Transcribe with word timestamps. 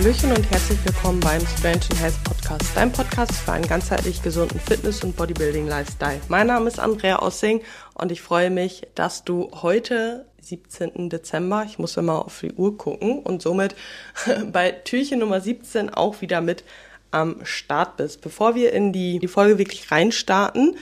Hallöchen 0.00 0.32
und 0.32 0.50
herzlich 0.50 0.78
willkommen 0.86 1.20
beim 1.20 1.42
Strange 1.46 1.82
and 1.90 2.00
Health 2.00 2.24
Podcast, 2.24 2.64
dein 2.74 2.90
Podcast 2.90 3.32
für 3.32 3.52
einen 3.52 3.66
ganzheitlich 3.66 4.22
gesunden 4.22 4.58
Fitness- 4.58 5.04
und 5.04 5.14
Bodybuilding-Lifestyle. 5.14 6.22
Mein 6.28 6.46
Name 6.46 6.68
ist 6.68 6.80
Andrea 6.80 7.20
Ossing 7.20 7.60
und 7.92 8.10
ich 8.10 8.22
freue 8.22 8.48
mich, 8.48 8.88
dass 8.94 9.24
du 9.24 9.50
heute, 9.60 10.24
17. 10.40 11.10
Dezember, 11.10 11.66
ich 11.66 11.78
muss 11.78 11.98
immer 11.98 12.24
auf 12.24 12.40
die 12.40 12.50
Uhr 12.50 12.78
gucken 12.78 13.18
und 13.18 13.42
somit 13.42 13.74
bei 14.50 14.70
Türchen 14.70 15.18
Nummer 15.18 15.42
17 15.42 15.90
auch 15.90 16.22
wieder 16.22 16.40
mit 16.40 16.64
am 17.10 17.36
Start 17.44 17.98
bist. 17.98 18.22
Bevor 18.22 18.54
wir 18.54 18.72
in 18.72 18.94
die, 18.94 19.18
die 19.18 19.28
Folge 19.28 19.58
wirklich 19.58 19.90
reinstarten, 19.90 20.78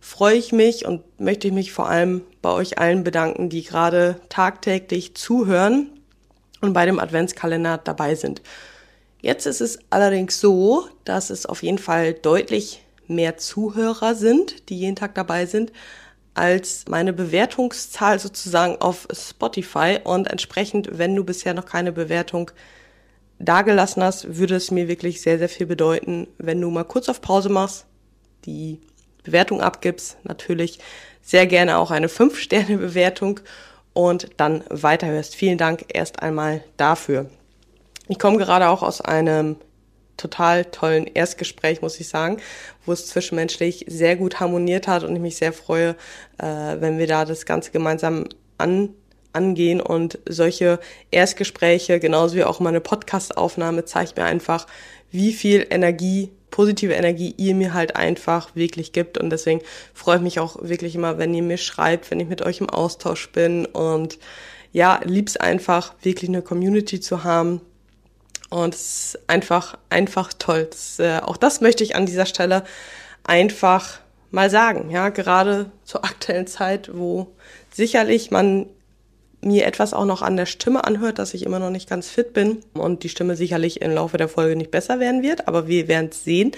freue 0.00 0.36
ich 0.36 0.52
mich 0.52 0.84
und 0.84 1.00
möchte 1.18 1.48
ich 1.48 1.54
mich 1.54 1.72
vor 1.72 1.88
allem 1.88 2.20
bei 2.42 2.50
euch 2.50 2.76
allen 2.78 3.04
bedanken, 3.04 3.48
die 3.48 3.64
gerade 3.64 4.20
tagtäglich 4.28 5.14
zuhören 5.14 5.93
und 6.64 6.72
bei 6.72 6.86
dem 6.86 6.98
Adventskalender 6.98 7.78
dabei 7.78 8.14
sind. 8.14 8.42
Jetzt 9.20 9.46
ist 9.46 9.60
es 9.60 9.78
allerdings 9.90 10.40
so, 10.40 10.88
dass 11.04 11.30
es 11.30 11.46
auf 11.46 11.62
jeden 11.62 11.78
Fall 11.78 12.12
deutlich 12.12 12.82
mehr 13.06 13.36
Zuhörer 13.36 14.14
sind, 14.14 14.68
die 14.68 14.78
jeden 14.78 14.96
Tag 14.96 15.14
dabei 15.14 15.46
sind, 15.46 15.72
als 16.34 16.86
meine 16.88 17.12
Bewertungszahl 17.12 18.18
sozusagen 18.18 18.76
auf 18.80 19.06
Spotify. 19.12 19.98
Und 20.02 20.26
entsprechend, 20.26 20.98
wenn 20.98 21.14
du 21.14 21.24
bisher 21.24 21.54
noch 21.54 21.66
keine 21.66 21.92
Bewertung 21.92 22.50
dagelassen 23.38 24.02
hast, 24.02 24.36
würde 24.36 24.56
es 24.56 24.70
mir 24.70 24.88
wirklich 24.88 25.22
sehr, 25.22 25.38
sehr 25.38 25.48
viel 25.48 25.66
bedeuten, 25.66 26.26
wenn 26.38 26.60
du 26.60 26.70
mal 26.70 26.84
kurz 26.84 27.08
auf 27.08 27.20
Pause 27.20 27.48
machst, 27.48 27.86
die 28.44 28.80
Bewertung 29.22 29.60
abgibst, 29.60 30.18
natürlich 30.24 30.78
sehr 31.22 31.46
gerne 31.46 31.78
auch 31.78 31.90
eine 31.90 32.06
5-Sterne-Bewertung 32.08 33.40
und 33.94 34.28
dann 34.36 34.62
weiterhörst. 34.68 35.34
Vielen 35.34 35.56
Dank 35.56 35.86
erst 35.88 36.22
einmal 36.22 36.62
dafür. 36.76 37.30
Ich 38.08 38.18
komme 38.18 38.36
gerade 38.36 38.68
auch 38.68 38.82
aus 38.82 39.00
einem 39.00 39.56
total 40.16 40.66
tollen 40.66 41.06
Erstgespräch, 41.06 41.80
muss 41.80 41.98
ich 41.98 42.08
sagen, 42.08 42.36
wo 42.84 42.92
es 42.92 43.06
zwischenmenschlich 43.06 43.86
sehr 43.88 44.16
gut 44.16 44.40
harmoniert 44.40 44.86
hat 44.86 45.02
und 45.02 45.16
ich 45.16 45.22
mich 45.22 45.36
sehr 45.36 45.52
freue, 45.52 45.96
äh, 46.38 46.76
wenn 46.78 46.98
wir 46.98 47.06
da 47.06 47.24
das 47.24 47.46
Ganze 47.46 47.70
gemeinsam 47.70 48.26
an, 48.58 48.90
angehen 49.32 49.80
und 49.80 50.18
solche 50.28 50.78
Erstgespräche, 51.10 51.98
genauso 51.98 52.36
wie 52.36 52.44
auch 52.44 52.60
meine 52.60 52.80
Podcast-Aufnahme, 52.80 53.84
zeigt 53.84 54.16
mir 54.16 54.24
einfach, 54.24 54.66
wie 55.14 55.32
viel 55.32 55.66
Energie 55.70 56.30
positive 56.54 56.92
Energie 56.92 57.34
ihr 57.36 57.52
mir 57.56 57.74
halt 57.74 57.96
einfach 57.96 58.54
wirklich 58.54 58.92
gibt. 58.92 59.18
Und 59.18 59.30
deswegen 59.30 59.60
freue 59.92 60.18
ich 60.18 60.22
mich 60.22 60.38
auch 60.38 60.62
wirklich 60.62 60.94
immer, 60.94 61.18
wenn 61.18 61.34
ihr 61.34 61.42
mir 61.42 61.56
schreibt, 61.56 62.12
wenn 62.12 62.20
ich 62.20 62.28
mit 62.28 62.42
euch 62.42 62.60
im 62.60 62.70
Austausch 62.70 63.28
bin. 63.30 63.66
Und 63.66 64.20
ja, 64.70 65.00
lieb's 65.02 65.36
einfach, 65.36 65.94
wirklich 66.02 66.30
eine 66.30 66.42
Community 66.42 67.00
zu 67.00 67.24
haben. 67.24 67.60
Und 68.50 68.72
es 68.72 69.14
ist 69.14 69.18
einfach, 69.26 69.76
einfach 69.90 70.32
toll. 70.32 70.68
Das, 70.70 71.00
äh, 71.00 71.18
auch 71.22 71.36
das 71.36 71.60
möchte 71.60 71.82
ich 71.82 71.96
an 71.96 72.06
dieser 72.06 72.26
Stelle 72.26 72.62
einfach 73.24 73.98
mal 74.30 74.48
sagen. 74.48 74.90
Ja, 74.90 75.08
gerade 75.08 75.72
zur 75.82 76.04
aktuellen 76.04 76.46
Zeit, 76.46 76.88
wo 76.94 77.32
sicherlich 77.72 78.30
man 78.30 78.66
mir 79.44 79.66
etwas 79.66 79.94
auch 79.94 80.04
noch 80.04 80.22
an 80.22 80.36
der 80.36 80.46
Stimme 80.46 80.84
anhört, 80.84 81.18
dass 81.18 81.34
ich 81.34 81.44
immer 81.44 81.58
noch 81.58 81.70
nicht 81.70 81.88
ganz 81.88 82.08
fit 82.08 82.32
bin 82.32 82.58
und 82.74 83.02
die 83.02 83.08
Stimme 83.08 83.36
sicherlich 83.36 83.82
im 83.82 83.92
Laufe 83.92 84.16
der 84.16 84.28
Folge 84.28 84.56
nicht 84.56 84.70
besser 84.70 85.00
werden 85.00 85.22
wird, 85.22 85.48
aber 85.48 85.68
wir 85.68 85.88
werden 85.88 86.10
es 86.10 86.24
sehen. 86.24 86.52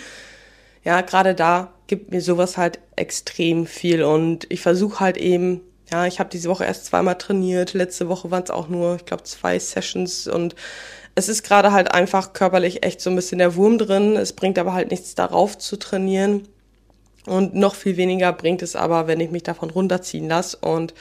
Ja, 0.85 1.01
gerade 1.01 1.35
da 1.35 1.73
gibt 1.87 2.13
mir 2.13 2.21
sowas 2.21 2.57
halt 2.57 2.79
extrem 2.95 3.67
viel 3.67 4.03
und 4.03 4.47
ich 4.51 4.61
versuche 4.61 5.01
halt 5.01 5.17
eben, 5.17 5.61
ja, 5.91 6.07
ich 6.07 6.21
habe 6.21 6.31
diese 6.31 6.49
Woche 6.49 6.65
erst 6.65 6.87
zweimal 6.87 7.17
trainiert, 7.17 7.75
letzte 7.75 8.09
Woche 8.09 8.31
waren 8.31 8.45
es 8.45 8.51
auch 8.51 8.69
nur, 8.69 8.97
ich 8.97 9.05
glaube, 9.05 9.25
zwei 9.25 9.59
Sessions 9.59 10.29
und 10.29 10.55
es 11.19 11.31
ist 11.31 11.43
gerade 11.43 11.73
halt 11.73 11.93
einfach 11.93 12.35
körperlich 12.35 12.85
echt 12.85 13.01
so 13.01 13.09
ein 13.09 13.17
bisschen 13.17 13.39
der 13.39 13.57
Wurm 13.57 13.79
drin. 13.79 14.17
Es 14.17 14.35
bringt 14.35 14.59
aber 14.59 14.75
halt 14.75 14.91
nichts 14.91 15.15
darauf 15.15 15.57
zu 15.57 15.79
trainieren. 15.79 16.47
Und 17.25 17.55
noch 17.55 17.75
viel 17.75 17.97
weniger 17.97 18.35
bringt 18.35 18.63
es 18.63 18.77
aber, 18.77 19.07
wenn 19.07 19.21
ich 19.21 19.31
mich 19.31 19.43
davon 19.43 19.71
runterziehen 19.71 20.29
lasse. 20.29 20.59
Und 20.59 20.93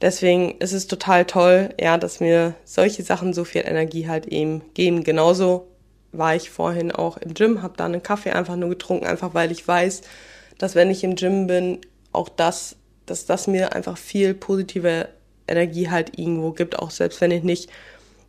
Deswegen 0.00 0.56
ist 0.58 0.72
es 0.72 0.86
total 0.86 1.26
toll, 1.26 1.70
ja, 1.78 1.98
dass 1.98 2.20
mir 2.20 2.54
solche 2.64 3.02
Sachen 3.02 3.34
so 3.34 3.44
viel 3.44 3.62
Energie 3.66 4.08
halt 4.08 4.26
eben 4.26 4.62
geben. 4.72 5.04
Genauso 5.04 5.66
war 6.12 6.34
ich 6.34 6.50
vorhin 6.50 6.90
auch 6.90 7.18
im 7.18 7.34
Gym, 7.34 7.62
habe 7.62 7.76
da 7.76 7.84
einen 7.84 8.02
Kaffee 8.02 8.30
einfach 8.30 8.56
nur 8.56 8.70
getrunken, 8.70 9.06
einfach 9.06 9.34
weil 9.34 9.52
ich 9.52 9.66
weiß, 9.66 10.02
dass 10.58 10.74
wenn 10.74 10.90
ich 10.90 11.04
im 11.04 11.16
Gym 11.16 11.46
bin, 11.46 11.78
auch 12.12 12.28
das, 12.28 12.76
dass 13.06 13.26
das 13.26 13.46
mir 13.46 13.74
einfach 13.74 13.98
viel 13.98 14.34
positive 14.34 15.08
Energie 15.46 15.90
halt 15.90 16.18
irgendwo 16.18 16.52
gibt, 16.52 16.78
auch 16.78 16.90
selbst 16.90 17.20
wenn 17.20 17.30
ich 17.30 17.42
nicht 17.42 17.70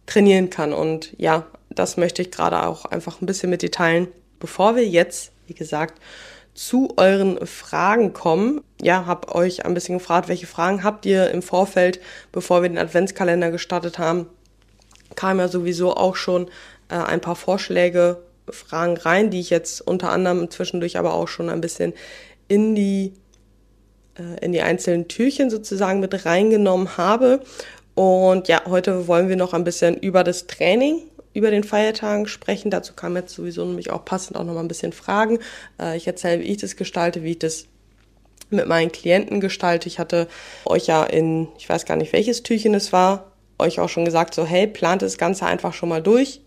trainieren 0.05 0.49
kann. 0.49 0.73
Und 0.73 1.13
ja, 1.17 1.47
das 1.69 1.97
möchte 1.97 2.21
ich 2.21 2.31
gerade 2.31 2.65
auch 2.65 2.85
einfach 2.85 3.21
ein 3.21 3.25
bisschen 3.25 3.49
mit 3.49 3.61
dir 3.61 3.71
teilen, 3.71 4.07
bevor 4.39 4.75
wir 4.75 4.87
jetzt, 4.87 5.31
wie 5.47 5.53
gesagt, 5.53 6.01
zu 6.53 6.93
euren 6.97 7.45
Fragen 7.45 8.13
kommen. 8.13 8.61
Ja, 8.81 9.05
habe 9.05 9.33
euch 9.33 9.65
ein 9.65 9.73
bisschen 9.73 9.97
gefragt, 9.97 10.27
welche 10.27 10.47
Fragen 10.47 10.83
habt 10.83 11.05
ihr 11.05 11.31
im 11.31 11.41
Vorfeld, 11.41 11.99
bevor 12.31 12.61
wir 12.61 12.69
den 12.69 12.77
Adventskalender 12.77 13.51
gestartet 13.51 13.99
haben. 13.99 14.27
Kam 15.15 15.39
ja 15.39 15.47
sowieso 15.47 15.95
auch 15.95 16.15
schon 16.15 16.47
äh, 16.89 16.95
ein 16.95 17.21
paar 17.21 17.35
Vorschläge, 17.35 18.17
Fragen 18.49 18.97
rein, 18.97 19.29
die 19.29 19.39
ich 19.39 19.49
jetzt 19.49 19.81
unter 19.81 20.09
anderem 20.09 20.49
zwischendurch 20.49 20.97
aber 20.97 21.13
auch 21.13 21.27
schon 21.27 21.49
ein 21.49 21.61
bisschen 21.61 21.93
in 22.47 22.75
die 22.75 23.13
äh, 24.17 24.43
in 24.43 24.51
die 24.51 24.61
einzelnen 24.61 25.07
Türchen 25.07 25.49
sozusagen 25.49 25.99
mit 25.99 26.25
reingenommen 26.25 26.97
habe. 26.97 27.41
Und 27.95 28.47
ja, 28.47 28.61
heute 28.67 29.07
wollen 29.07 29.29
wir 29.29 29.35
noch 29.35 29.53
ein 29.53 29.63
bisschen 29.63 29.95
über 29.97 30.23
das 30.23 30.47
Training 30.47 31.01
über 31.33 31.51
den 31.51 31.63
Feiertagen 31.63 32.27
sprechen. 32.27 32.71
Dazu 32.71 32.93
kam 32.93 33.15
jetzt 33.15 33.33
sowieso 33.33 33.65
nämlich 33.65 33.91
auch 33.91 34.05
passend 34.05 34.37
auch 34.37 34.43
noch 34.43 34.53
mal 34.53 34.59
ein 34.61 34.67
bisschen 34.67 34.93
Fragen. 34.93 35.39
Äh, 35.79 35.97
ich 35.97 36.07
erzähle, 36.07 36.41
wie 36.41 36.47
ich 36.47 36.57
das 36.57 36.75
gestalte, 36.75 37.23
wie 37.23 37.31
ich 37.31 37.39
das 37.39 37.65
mit 38.49 38.67
meinen 38.67 38.91
Klienten 38.91 39.39
gestalte. 39.39 39.87
Ich 39.87 39.99
hatte 39.99 40.27
euch 40.65 40.87
ja 40.87 41.03
in, 41.03 41.47
ich 41.57 41.69
weiß 41.69 41.85
gar 41.85 41.95
nicht, 41.95 42.13
welches 42.13 42.43
Türchen 42.43 42.73
es 42.73 42.91
war, 42.91 43.31
euch 43.57 43.79
auch 43.79 43.89
schon 43.89 44.05
gesagt, 44.05 44.33
so 44.33 44.45
hey, 44.45 44.67
plant 44.67 45.01
das 45.01 45.17
Ganze 45.17 45.45
einfach 45.45 45.73
schon 45.73 45.89
mal 45.89 46.01
durch. 46.01 46.41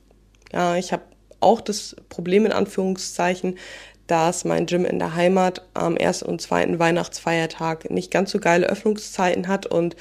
Ja, 0.53 0.77
ich 0.77 0.93
habe 0.93 1.03
auch 1.41 1.61
das 1.61 1.97
Problem 2.09 2.47
in 2.47 2.53
Anführungszeichen, 2.53 3.59
dass 4.07 4.45
mein 4.45 4.67
Gym 4.67 4.85
in 4.85 4.99
der 4.99 5.15
Heimat 5.15 5.63
am 5.73 5.97
ersten 5.97 6.27
und 6.27 6.43
zweiten 6.43 6.79
Weihnachtsfeiertag 6.79 7.91
nicht 7.91 8.11
ganz 8.11 8.31
so 8.31 8.39
geile 8.39 8.67
Öffnungszeiten 8.67 9.49
hat 9.49 9.67
und 9.67 9.97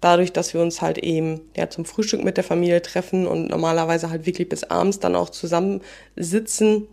dadurch, 0.00 0.32
dass 0.32 0.54
wir 0.54 0.60
uns 0.60 0.80
halt 0.80 0.98
eben 0.98 1.40
ja 1.56 1.68
zum 1.70 1.84
Frühstück 1.84 2.22
mit 2.22 2.36
der 2.36 2.44
Familie 2.44 2.82
treffen 2.82 3.26
und 3.26 3.48
normalerweise 3.48 4.10
halt 4.10 4.26
wirklich 4.26 4.48
bis 4.48 4.64
abends 4.64 5.00
dann 5.00 5.16
auch 5.16 5.30
zusammen 5.30 5.80
sitzen, 6.16 6.86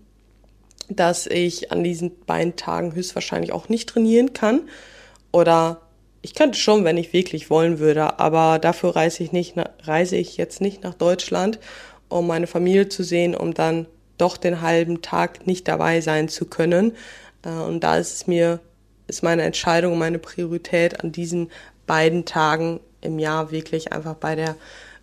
dass 0.90 1.28
ich 1.28 1.72
an 1.72 1.84
diesen 1.84 2.12
beiden 2.26 2.56
Tagen 2.56 2.94
höchstwahrscheinlich 2.96 3.52
auch 3.52 3.70
nicht 3.70 3.90
trainieren 3.90 4.34
kann 4.34 4.62
oder 5.32 5.82
ich 6.22 6.34
könnte 6.34 6.58
schon, 6.58 6.84
wenn 6.86 6.98
ich 6.98 7.14
wirklich 7.14 7.52
wollen 7.52 7.78
würde, 7.78 8.20
aber 8.20 8.58
dafür 8.58 8.96
reise 8.96 9.22
ich 9.22 9.32
nicht, 9.32 9.56
reise 9.84 10.16
ich 10.16 10.38
jetzt 10.38 10.60
nicht 10.60 10.84
nach 10.84 10.96
Deutschland, 10.96 11.60
um 12.10 12.26
meine 12.26 12.48
Familie 12.48 12.90
zu 12.90 13.04
sehen, 13.04 13.36
um 13.36 13.54
dann 13.54 13.86
doch 14.18 14.38
den 14.38 14.62
halben 14.62 15.04
Tag 15.04 15.46
nicht 15.46 15.68
dabei 15.68 16.02
sein 16.02 16.28
zu 16.28 16.46
können. 16.46 16.94
Äh, 17.44 17.50
und 17.50 17.84
da 17.84 17.98
ist 17.98 18.16
es 18.16 18.28
mir, 18.28 18.60
ist 19.08 19.22
meine 19.22 19.44
Entscheidung, 19.44 20.00
meine 20.00 20.18
Priorität 20.18 21.04
an 21.04 21.12
diesen 21.12 21.52
beiden 21.86 22.26
Tagen 22.26 22.80
im 23.06 23.20
Jahr 23.20 23.52
wirklich 23.52 23.94
einfach 23.94 24.16
bei 24.16 24.36
der 24.36 24.56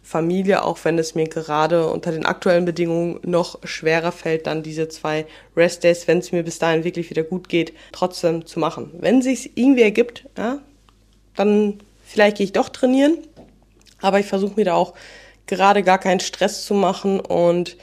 Familie, 0.02 0.64
auch 0.64 0.78
wenn 0.82 0.98
es 0.98 1.14
mir 1.14 1.28
gerade 1.28 1.88
unter 1.88 2.10
den 2.10 2.26
aktuellen 2.26 2.64
Bedingungen 2.64 3.20
noch 3.22 3.60
schwerer 3.64 4.10
fällt, 4.10 4.46
dann 4.46 4.62
diese 4.62 4.88
zwei 4.88 5.26
Rest 5.56 5.84
Days, 5.84 6.08
wenn 6.08 6.18
es 6.18 6.32
mir 6.32 6.42
bis 6.42 6.58
dahin 6.58 6.82
wirklich 6.84 7.08
wieder 7.08 7.22
gut 7.22 7.48
geht, 7.48 7.72
trotzdem 7.92 8.44
zu 8.44 8.58
machen. 8.58 8.90
Wenn 8.98 9.18
es 9.18 9.24
sich 9.24 9.56
irgendwie 9.56 9.82
ergibt, 9.82 10.24
ja, 10.36 10.58
dann 11.36 11.78
vielleicht 12.04 12.38
gehe 12.38 12.44
ich 12.44 12.52
doch 12.52 12.68
trainieren, 12.68 13.18
aber 14.00 14.18
ich 14.18 14.26
versuche 14.26 14.54
mir 14.56 14.64
da 14.64 14.74
auch 14.74 14.94
gerade 15.46 15.82
gar 15.82 15.98
keinen 15.98 16.20
Stress 16.20 16.64
zu 16.64 16.74
machen 16.74 17.20
und 17.20 17.76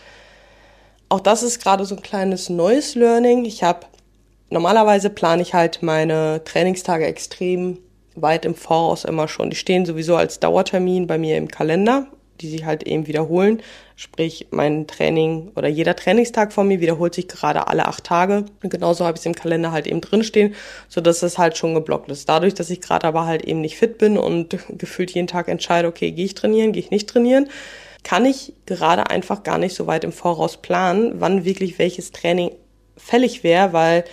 auch 1.08 1.22
das 1.22 1.42
ist 1.42 1.62
gerade 1.64 1.86
so 1.86 1.96
ein 1.96 2.04
kleines 2.04 2.50
neues 2.50 2.96
Learning. 2.96 3.46
Ich 3.46 3.64
habe 3.64 3.88
normalerweise 4.50 5.10
plane 5.10 5.42
ich 5.42 5.54
halt 5.54 5.82
meine 5.82 6.44
Trainingstage 6.44 7.06
extrem 7.06 7.80
weit 8.22 8.46
im 8.46 8.56
Voraus 8.56 9.06
immer 9.06 9.28
schon. 9.28 9.50
Die 9.50 9.56
stehen 9.56 9.86
sowieso 9.86 10.16
als 10.16 10.40
Dauertermin 10.40 11.08
bei 11.08 11.18
mir 11.18 11.38
im 11.38 11.48
Kalender, 11.48 12.08
die 12.42 12.50
sich 12.50 12.66
halt 12.66 12.84
eben 12.84 13.08
wiederholen. 13.08 13.62
Sprich, 13.96 14.48
mein 14.52 14.88
Training 14.88 15.52
oder 15.56 15.68
jeder 15.68 15.96
Trainingstag 15.96 16.54
von 16.54 16.68
mir 16.68 16.80
wiederholt 16.80 17.14
sich 17.14 17.28
gerade 17.28 17.68
alle 17.68 17.86
acht 17.88 18.04
Tage. 18.04 18.46
Und 18.64 18.70
genauso 18.70 19.06
habe 19.06 19.16
ich 19.16 19.22
es 19.22 19.26
im 19.26 19.36
Kalender 19.36 19.72
halt 19.72 19.88
eben 19.88 20.02
drinstehen, 20.02 20.56
so 20.88 21.02
dass 21.02 21.22
es 21.22 21.38
halt 21.38 21.58
schon 21.58 21.74
geblockt 21.74 22.10
ist. 22.10 22.30
Dadurch, 22.30 22.54
dass 22.54 22.70
ich 22.70 22.82
gerade 22.82 23.08
aber 23.08 23.26
halt 23.26 23.44
eben 23.44 23.62
nicht 23.62 23.78
fit 23.78 23.98
bin 23.98 24.18
und 24.18 24.58
gefühlt 24.78 25.12
jeden 25.12 25.28
Tag 25.28 25.48
entscheide, 25.48 25.88
okay, 25.88 26.12
gehe 26.12 26.26
ich 26.26 26.36
trainieren, 26.36 26.72
gehe 26.72 26.84
ich 26.84 26.92
nicht 26.92 27.10
trainieren, 27.10 27.50
kann 28.04 28.26
ich 28.26 28.54
gerade 28.66 29.10
einfach 29.10 29.44
gar 29.44 29.58
nicht 29.58 29.76
so 29.76 29.88
weit 29.88 30.04
im 30.04 30.14
Voraus 30.14 30.58
planen, 30.58 31.16
wann 31.16 31.44
wirklich 31.44 31.80
welches 31.80 32.12
Training 32.12 32.52
fällig 32.96 33.44
wäre, 33.44 33.74
weil 33.74 34.06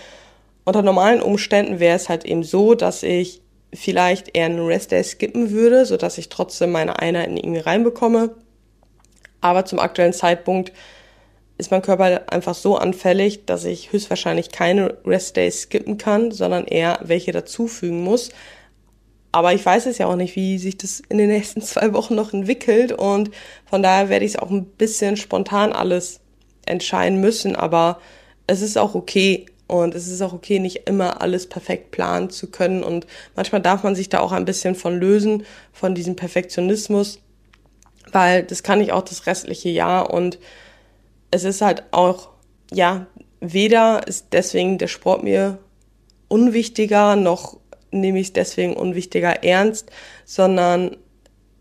unter 0.64 0.82
normalen 0.82 1.22
Umständen 1.22 1.78
wäre 1.78 1.96
es 1.96 2.08
halt 2.08 2.24
eben 2.24 2.42
so, 2.42 2.74
dass 2.74 3.04
ich 3.04 3.40
vielleicht 3.72 4.36
eher 4.36 4.46
einen 4.46 4.64
Rest 4.64 4.92
Day 4.92 5.02
skippen 5.02 5.50
würde, 5.50 5.86
so 5.86 5.96
dass 5.96 6.18
ich 6.18 6.28
trotzdem 6.28 6.72
meine 6.72 6.98
Einheiten 6.98 7.36
irgendwie 7.36 7.60
reinbekomme. 7.60 8.34
Aber 9.40 9.64
zum 9.64 9.78
aktuellen 9.78 10.12
Zeitpunkt 10.12 10.72
ist 11.58 11.70
mein 11.70 11.82
Körper 11.82 12.22
einfach 12.30 12.54
so 12.54 12.76
anfällig, 12.76 13.46
dass 13.46 13.64
ich 13.64 13.92
höchstwahrscheinlich 13.92 14.50
keine 14.50 14.96
Restdays 15.04 15.62
skippen 15.62 15.98
kann, 15.98 16.30
sondern 16.30 16.66
eher 16.66 16.98
welche 17.02 17.32
dazufügen 17.32 18.02
muss. 18.02 18.30
Aber 19.32 19.52
ich 19.52 19.64
weiß 19.64 19.86
es 19.86 19.98
ja 19.98 20.06
auch 20.06 20.16
nicht, 20.16 20.36
wie 20.36 20.58
sich 20.58 20.76
das 20.76 21.02
in 21.08 21.18
den 21.18 21.28
nächsten 21.28 21.60
zwei 21.62 21.92
Wochen 21.92 22.14
noch 22.14 22.32
entwickelt. 22.32 22.92
Und 22.92 23.30
von 23.64 23.82
daher 23.82 24.08
werde 24.08 24.24
ich 24.24 24.32
es 24.32 24.38
auch 24.38 24.50
ein 24.50 24.64
bisschen 24.64 25.16
spontan 25.16 25.72
alles 25.72 26.20
entscheiden 26.66 27.20
müssen. 27.20 27.56
Aber 27.56 28.00
es 28.46 28.62
ist 28.62 28.76
auch 28.78 28.94
okay. 28.94 29.46
Und 29.66 29.94
es 29.94 30.06
ist 30.06 30.22
auch 30.22 30.32
okay, 30.32 30.58
nicht 30.58 30.88
immer 30.88 31.20
alles 31.20 31.48
perfekt 31.48 31.90
planen 31.90 32.30
zu 32.30 32.50
können. 32.50 32.84
Und 32.84 33.06
manchmal 33.34 33.60
darf 33.60 33.82
man 33.82 33.94
sich 33.94 34.08
da 34.08 34.20
auch 34.20 34.32
ein 34.32 34.44
bisschen 34.44 34.74
von 34.74 34.98
lösen, 34.98 35.44
von 35.72 35.94
diesem 35.94 36.14
Perfektionismus, 36.14 37.20
weil 38.12 38.44
das 38.44 38.62
kann 38.62 38.80
ich 38.80 38.92
auch 38.92 39.02
das 39.02 39.26
restliche 39.26 39.70
Jahr. 39.70 40.12
Und 40.12 40.38
es 41.30 41.44
ist 41.44 41.62
halt 41.62 41.82
auch, 41.90 42.30
ja, 42.72 43.06
weder 43.40 44.06
ist 44.06 44.28
deswegen 44.32 44.78
der 44.78 44.88
Sport 44.88 45.24
mir 45.24 45.58
unwichtiger, 46.28 47.16
noch 47.16 47.58
nehme 47.90 48.20
ich 48.20 48.28
es 48.28 48.32
deswegen 48.32 48.74
unwichtiger 48.74 49.42
ernst, 49.44 49.90
sondern 50.24 50.96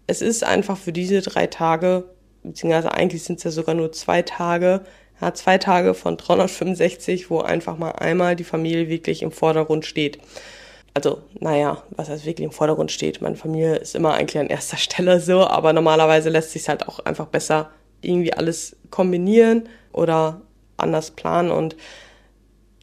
es 0.07 0.21
ist 0.21 0.43
einfach 0.43 0.77
für 0.77 0.91
diese 0.91 1.21
drei 1.21 1.47
Tage, 1.47 2.05
beziehungsweise 2.43 2.93
eigentlich 2.93 3.23
sind 3.23 3.37
es 3.37 3.43
ja 3.43 3.51
sogar 3.51 3.75
nur 3.75 3.91
zwei 3.91 4.21
Tage, 4.21 4.85
ja, 5.21 5.33
zwei 5.33 5.57
Tage 5.57 5.93
von 5.93 6.17
365, 6.17 7.29
wo 7.29 7.39
einfach 7.39 7.77
mal 7.77 7.91
einmal 7.91 8.35
die 8.35 8.43
Familie 8.43 8.89
wirklich 8.89 9.21
im 9.21 9.31
Vordergrund 9.31 9.85
steht. 9.85 10.19
Also, 10.93 11.21
naja, 11.39 11.83
was 11.91 12.09
heißt 12.09 12.25
wirklich 12.25 12.45
im 12.45 12.51
Vordergrund 12.51 12.91
steht. 12.91 13.21
Meine 13.21 13.35
Familie 13.35 13.75
ist 13.75 13.95
immer 13.95 14.13
eigentlich 14.13 14.39
an 14.39 14.47
erster 14.47 14.77
Stelle 14.77 15.19
so, 15.19 15.45
aber 15.45 15.73
normalerweise 15.73 16.29
lässt 16.29 16.51
sich 16.51 16.67
halt 16.69 16.87
auch 16.87 16.99
einfach 16.99 17.27
besser 17.27 17.71
irgendwie 18.01 18.33
alles 18.33 18.75
kombinieren 18.91 19.67
oder 19.91 20.41
anders 20.77 21.11
planen 21.11 21.51
und 21.51 21.75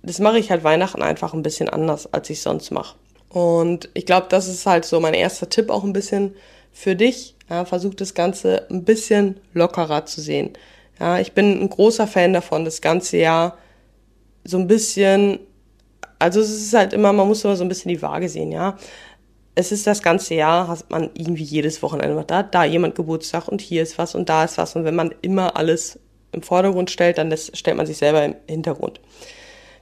das 0.03 0.19
mache 0.19 0.39
ich 0.39 0.51
halt 0.51 0.65
Weihnachten 0.65 1.03
einfach 1.03 1.33
ein 1.33 1.43
bisschen 1.43 1.69
anders, 1.69 2.13
als 2.13 2.29
ich 2.29 2.43
sonst 2.43 2.71
mache. 2.71 2.97
Und 3.29 3.89
ich 3.95 4.05
glaube, 4.05 4.27
das 4.29 4.49
ist 4.49 4.67
halt 4.67 4.85
so 4.85 5.01
mein 5.01 5.15
erster 5.15 5.49
Tipp 5.49 5.71
auch 5.71 5.85
ein 5.85 5.93
bisschen 5.93 6.35
für 6.73 6.97
dich. 6.97 7.35
Ja, 7.49 7.65
versuch 7.65 7.95
das 7.95 8.15
Ganze 8.15 8.67
ein 8.71 8.85
bisschen 8.85 9.41
lockerer 9.53 10.05
zu 10.07 10.21
sehen. 10.21 10.51
Ja, 11.03 11.19
ich 11.19 11.33
bin 11.33 11.61
ein 11.61 11.69
großer 11.69 12.07
Fan 12.07 12.33
davon, 12.33 12.65
das 12.65 12.81
ganze 12.81 13.17
Jahr 13.19 13.59
so 14.45 14.57
ein 14.57 14.69
bisschen, 14.69 15.41
also 16.19 16.41
es 16.41 16.51
ist 16.51 16.75
halt 16.75 16.93
immer, 16.93 17.13
man 17.13 17.27
muss 17.27 17.45
immer 17.45 17.57
so 17.57 17.65
ein 17.65 17.69
bisschen 17.69 17.91
die 17.91 18.01
Waage 18.03 18.29
sehen, 18.29 18.53
ja 18.53 18.77
es 19.55 19.73
ist 19.73 19.87
das 19.87 20.03
ganze 20.03 20.35
Jahr, 20.35 20.69
hat 20.69 20.91
man 20.91 21.11
irgendwie 21.15 21.43
jedes 21.43 21.83
Wochenende 21.83 22.25
da, 22.27 22.43
da 22.43 22.65
jemand 22.65 22.95
Geburtstag 22.95 23.49
und 23.49 23.61
hier 23.61 23.83
ist 23.83 23.99
was 23.99 24.15
und 24.15 24.29
da 24.29 24.45
ist 24.45 24.57
was. 24.59 24.77
Und 24.77 24.85
wenn 24.85 24.95
man 24.95 25.15
immer 25.21 25.57
alles 25.57 25.99
im 26.33 26.43
Vordergrund 26.43 26.91
stellt, 26.91 27.19
dann 27.19 27.29
das, 27.29 27.51
stellt 27.55 27.77
man 27.77 27.87
sich 27.87 27.99
selber 27.99 28.25
im 28.25 28.37
Hintergrund. 28.49 29.01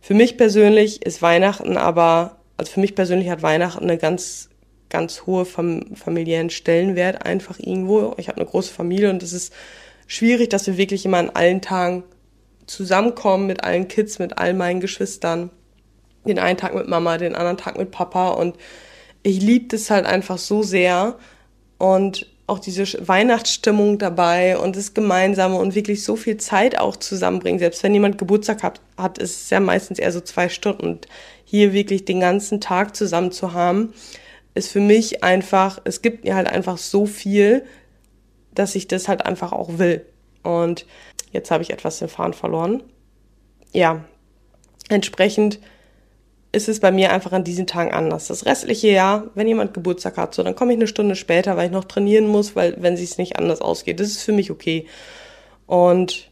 Für 0.00 0.14
mich 0.14 0.36
persönlich 0.36 1.04
ist 1.06 1.22
Weihnachten 1.22 1.76
aber, 1.76 2.38
also 2.56 2.72
für 2.72 2.80
mich 2.80 2.96
persönlich 2.96 3.28
hat 3.30 3.42
Weihnachten 3.42 3.84
eine 3.84 3.98
ganz, 3.98 4.48
ganz 4.88 5.24
hohe 5.26 5.44
fam 5.44 5.94
familiären 5.94 6.50
Stellenwert 6.50 7.24
einfach 7.24 7.60
irgendwo. 7.60 8.14
Ich 8.16 8.28
habe 8.28 8.38
eine 8.38 8.50
große 8.50 8.72
Familie 8.72 9.10
und 9.10 9.22
es 9.22 9.32
ist 9.32 9.52
schwierig, 10.10 10.50
dass 10.50 10.66
wir 10.66 10.76
wirklich 10.76 11.04
immer 11.04 11.18
an 11.18 11.30
allen 11.30 11.62
Tagen 11.62 12.02
zusammenkommen 12.66 13.46
mit 13.46 13.62
allen 13.62 13.86
Kids, 13.86 14.18
mit 14.18 14.38
all 14.38 14.54
meinen 14.54 14.80
Geschwistern. 14.80 15.50
Den 16.26 16.40
einen 16.40 16.58
Tag 16.58 16.74
mit 16.74 16.88
Mama, 16.88 17.16
den 17.16 17.36
anderen 17.36 17.56
Tag 17.56 17.78
mit 17.78 17.92
Papa 17.92 18.30
und 18.30 18.56
ich 19.22 19.40
liebe 19.40 19.68
das 19.68 19.88
halt 19.88 20.06
einfach 20.06 20.36
so 20.36 20.62
sehr 20.62 21.16
und 21.78 22.26
auch 22.46 22.58
diese 22.58 22.84
Weihnachtsstimmung 23.06 23.98
dabei 23.98 24.58
und 24.58 24.74
das 24.74 24.94
Gemeinsame 24.94 25.54
und 25.54 25.76
wirklich 25.76 26.02
so 26.02 26.16
viel 26.16 26.36
Zeit 26.38 26.76
auch 26.76 26.96
zusammenbringen. 26.96 27.60
Selbst 27.60 27.82
wenn 27.84 27.94
jemand 27.94 28.18
Geburtstag 28.18 28.64
hat, 28.64 28.80
hat 28.96 29.18
ist 29.18 29.44
es 29.44 29.50
ja 29.50 29.60
meistens 29.60 30.00
eher 30.00 30.10
so 30.10 30.20
zwei 30.20 30.48
Stunden. 30.48 30.84
Und 30.84 31.06
hier 31.44 31.72
wirklich 31.72 32.04
den 32.04 32.18
ganzen 32.18 32.60
Tag 32.60 32.96
zusammen 32.96 33.30
zu 33.30 33.52
haben, 33.52 33.92
ist 34.54 34.68
für 34.68 34.80
mich 34.80 35.22
einfach, 35.22 35.80
es 35.84 36.02
gibt 36.02 36.24
mir 36.24 36.34
halt 36.34 36.48
einfach 36.48 36.76
so 36.76 37.06
viel, 37.06 37.64
dass 38.54 38.74
ich 38.74 38.88
das 38.88 39.08
halt 39.08 39.24
einfach 39.26 39.52
auch 39.52 39.78
will. 39.78 40.04
Und 40.42 40.86
jetzt 41.32 41.50
habe 41.50 41.62
ich 41.62 41.70
etwas 41.70 41.98
den 41.98 42.08
Faden 42.08 42.34
verloren. 42.34 42.82
Ja, 43.72 44.04
entsprechend 44.88 45.60
ist 46.52 46.68
es 46.68 46.80
bei 46.80 46.90
mir 46.90 47.12
einfach 47.12 47.32
an 47.32 47.44
diesen 47.44 47.66
Tagen 47.66 47.92
anders. 47.92 48.26
Das 48.26 48.44
restliche 48.44 48.88
Jahr, 48.88 49.28
wenn 49.34 49.46
jemand 49.46 49.72
Geburtstag 49.72 50.16
hat, 50.16 50.34
so, 50.34 50.42
dann 50.42 50.56
komme 50.56 50.72
ich 50.72 50.78
eine 50.78 50.88
Stunde 50.88 51.14
später, 51.14 51.56
weil 51.56 51.66
ich 51.66 51.72
noch 51.72 51.84
trainieren 51.84 52.26
muss, 52.26 52.56
weil 52.56 52.76
wenn 52.80 52.94
es 52.94 53.18
nicht 53.18 53.38
anders 53.38 53.60
ausgeht, 53.60 54.00
das 54.00 54.08
ist 54.08 54.22
für 54.22 54.32
mich 54.32 54.50
okay. 54.50 54.86
Und 55.66 56.28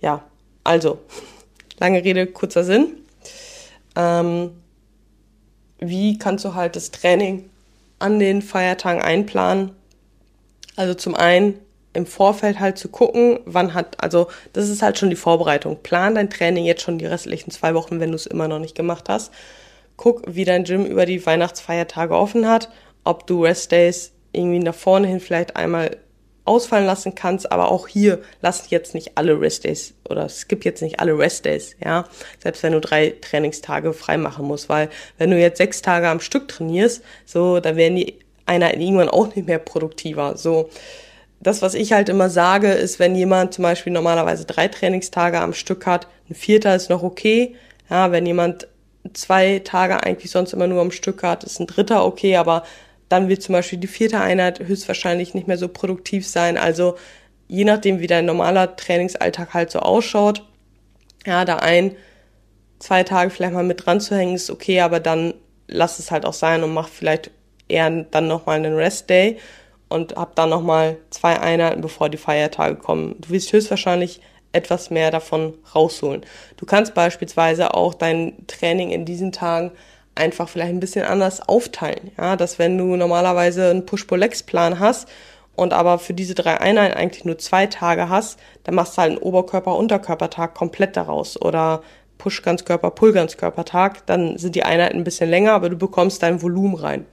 ja, 0.00 0.22
also, 0.62 1.00
lange 1.78 2.04
Rede, 2.04 2.26
kurzer 2.28 2.62
Sinn. 2.62 2.98
Ähm, 3.96 4.50
wie 5.78 6.18
kannst 6.18 6.44
du 6.44 6.54
halt 6.54 6.76
das 6.76 6.92
Training 6.92 7.50
an 7.98 8.20
den 8.20 8.40
Feiertagen 8.40 9.02
einplanen? 9.02 9.72
Also 10.76 10.94
zum 10.94 11.14
einen 11.14 11.58
im 11.92 12.06
Vorfeld 12.06 12.58
halt 12.60 12.76
zu 12.76 12.88
gucken, 12.88 13.38
wann 13.44 13.72
hat, 13.72 14.02
also 14.02 14.26
das 14.52 14.68
ist 14.68 14.82
halt 14.82 14.98
schon 14.98 15.10
die 15.10 15.16
Vorbereitung. 15.16 15.82
Plan 15.82 16.16
dein 16.16 16.28
Training 16.28 16.64
jetzt 16.64 16.82
schon 16.82 16.98
die 16.98 17.06
restlichen 17.06 17.50
zwei 17.50 17.74
Wochen, 17.74 18.00
wenn 18.00 18.10
du 18.10 18.16
es 18.16 18.26
immer 18.26 18.48
noch 18.48 18.58
nicht 18.58 18.74
gemacht 18.74 19.08
hast. 19.08 19.32
Guck, 19.96 20.22
wie 20.26 20.44
dein 20.44 20.64
Gym 20.64 20.84
über 20.84 21.06
die 21.06 21.24
Weihnachtsfeiertage 21.24 22.14
offen 22.14 22.48
hat, 22.48 22.68
ob 23.04 23.26
du 23.28 23.44
Restdays 23.44 24.12
irgendwie 24.32 24.58
nach 24.58 24.74
vorne 24.74 25.06
hin 25.06 25.20
vielleicht 25.20 25.54
einmal 25.54 25.98
ausfallen 26.44 26.84
lassen 26.84 27.14
kannst, 27.14 27.50
aber 27.50 27.70
auch 27.70 27.88
hier 27.88 28.20
lass 28.42 28.68
jetzt 28.70 28.92
nicht 28.92 29.16
alle 29.16 29.40
Restdays 29.40 29.94
oder 30.08 30.28
skip 30.28 30.64
jetzt 30.64 30.82
nicht 30.82 31.00
alle 31.00 31.16
Restdays, 31.16 31.76
ja. 31.82 32.06
Selbst 32.42 32.62
wenn 32.62 32.72
du 32.72 32.80
drei 32.80 33.14
Trainingstage 33.20 33.92
frei 33.94 34.18
machen 34.18 34.46
musst, 34.46 34.68
weil 34.68 34.90
wenn 35.16 35.30
du 35.30 35.38
jetzt 35.38 35.58
sechs 35.58 35.80
Tage 35.80 36.08
am 36.08 36.20
Stück 36.20 36.48
trainierst, 36.48 37.02
so, 37.24 37.60
dann 37.60 37.76
werden 37.76 37.96
die 37.96 38.18
einer 38.46 38.74
irgendwann 38.76 39.08
auch 39.08 39.34
nicht 39.34 39.46
mehr 39.46 39.58
produktiver, 39.58 40.36
so 40.36 40.68
das, 41.44 41.60
was 41.60 41.74
ich 41.74 41.92
halt 41.92 42.08
immer 42.08 42.30
sage, 42.30 42.72
ist, 42.72 42.98
wenn 42.98 43.14
jemand 43.14 43.52
zum 43.54 43.62
Beispiel 43.62 43.92
normalerweise 43.92 44.46
drei 44.46 44.66
Trainingstage 44.66 45.38
am 45.38 45.52
Stück 45.52 45.86
hat, 45.86 46.08
ein 46.30 46.34
vierter 46.34 46.74
ist 46.74 46.88
noch 46.88 47.02
okay. 47.02 47.54
Ja, 47.90 48.12
wenn 48.12 48.24
jemand 48.24 48.66
zwei 49.12 49.58
Tage 49.58 50.02
eigentlich 50.02 50.30
sonst 50.30 50.54
immer 50.54 50.66
nur 50.66 50.80
am 50.80 50.90
Stück 50.90 51.22
hat, 51.22 51.44
ist 51.44 51.60
ein 51.60 51.66
dritter 51.66 52.06
okay, 52.06 52.36
aber 52.36 52.64
dann 53.10 53.28
wird 53.28 53.42
zum 53.42 53.52
Beispiel 53.52 53.78
die 53.78 53.86
vierte 53.86 54.20
Einheit 54.20 54.60
höchstwahrscheinlich 54.60 55.34
nicht 55.34 55.46
mehr 55.46 55.58
so 55.58 55.68
produktiv 55.68 56.26
sein. 56.26 56.56
Also 56.56 56.96
je 57.46 57.64
nachdem, 57.64 58.00
wie 58.00 58.06
dein 58.06 58.24
normaler 58.24 58.76
Trainingsalltag 58.76 59.52
halt 59.52 59.70
so 59.70 59.80
ausschaut, 59.80 60.42
ja, 61.26 61.44
da 61.44 61.56
ein, 61.56 61.94
zwei 62.78 63.02
Tage 63.02 63.28
vielleicht 63.28 63.52
mal 63.52 63.64
mit 63.64 63.84
dran 63.84 64.00
zu 64.00 64.16
hängen, 64.16 64.34
ist 64.34 64.50
okay, 64.50 64.80
aber 64.80 64.98
dann 64.98 65.34
lass 65.68 65.98
es 65.98 66.10
halt 66.10 66.24
auch 66.24 66.32
sein 66.32 66.62
und 66.62 66.72
mach 66.72 66.88
vielleicht 66.88 67.30
eher 67.68 67.90
dann 67.90 68.26
nochmal 68.28 68.56
einen 68.56 68.76
Rest 68.76 69.10
Day 69.10 69.38
und 69.88 70.16
habe 70.16 70.32
dann 70.34 70.50
nochmal 70.50 70.96
zwei 71.10 71.38
Einheiten, 71.38 71.80
bevor 71.80 72.08
die 72.08 72.18
Feiertage 72.18 72.76
kommen. 72.76 73.16
Du 73.20 73.30
wirst 73.30 73.52
höchstwahrscheinlich 73.52 74.20
etwas 74.52 74.90
mehr 74.90 75.10
davon 75.10 75.54
rausholen. 75.74 76.24
Du 76.56 76.66
kannst 76.66 76.94
beispielsweise 76.94 77.74
auch 77.74 77.94
dein 77.94 78.46
Training 78.46 78.90
in 78.90 79.04
diesen 79.04 79.32
Tagen 79.32 79.72
einfach 80.14 80.48
vielleicht 80.48 80.70
ein 80.70 80.80
bisschen 80.80 81.04
anders 81.04 81.46
aufteilen. 81.48 82.12
Ja, 82.16 82.36
dass 82.36 82.58
wenn 82.58 82.78
du 82.78 82.96
normalerweise 82.96 83.70
einen 83.70 83.86
Push-Pull-Legs-Plan 83.86 84.78
hast 84.78 85.08
und 85.56 85.72
aber 85.72 85.98
für 85.98 86.14
diese 86.14 86.34
drei 86.34 86.60
Einheiten 86.60 86.96
eigentlich 86.96 87.24
nur 87.24 87.38
zwei 87.38 87.66
Tage 87.66 88.08
hast, 88.08 88.38
dann 88.62 88.74
machst 88.74 88.96
du 88.96 89.02
halt 89.02 89.12
einen 89.12 89.22
Oberkörper-Unterkörpertag 89.22 90.54
komplett 90.54 90.96
daraus 90.96 91.40
oder 91.40 91.82
Push-Ganzkörper, 92.18 92.92
Pull-Ganzkörpertag. 92.92 94.06
Dann 94.06 94.38
sind 94.38 94.54
die 94.54 94.62
Einheiten 94.62 94.98
ein 94.98 95.04
bisschen 95.04 95.30
länger, 95.30 95.52
aber 95.52 95.68
du 95.68 95.76
bekommst 95.76 96.22
dein 96.22 96.42
Volumen 96.42 96.76
rein. 96.76 97.06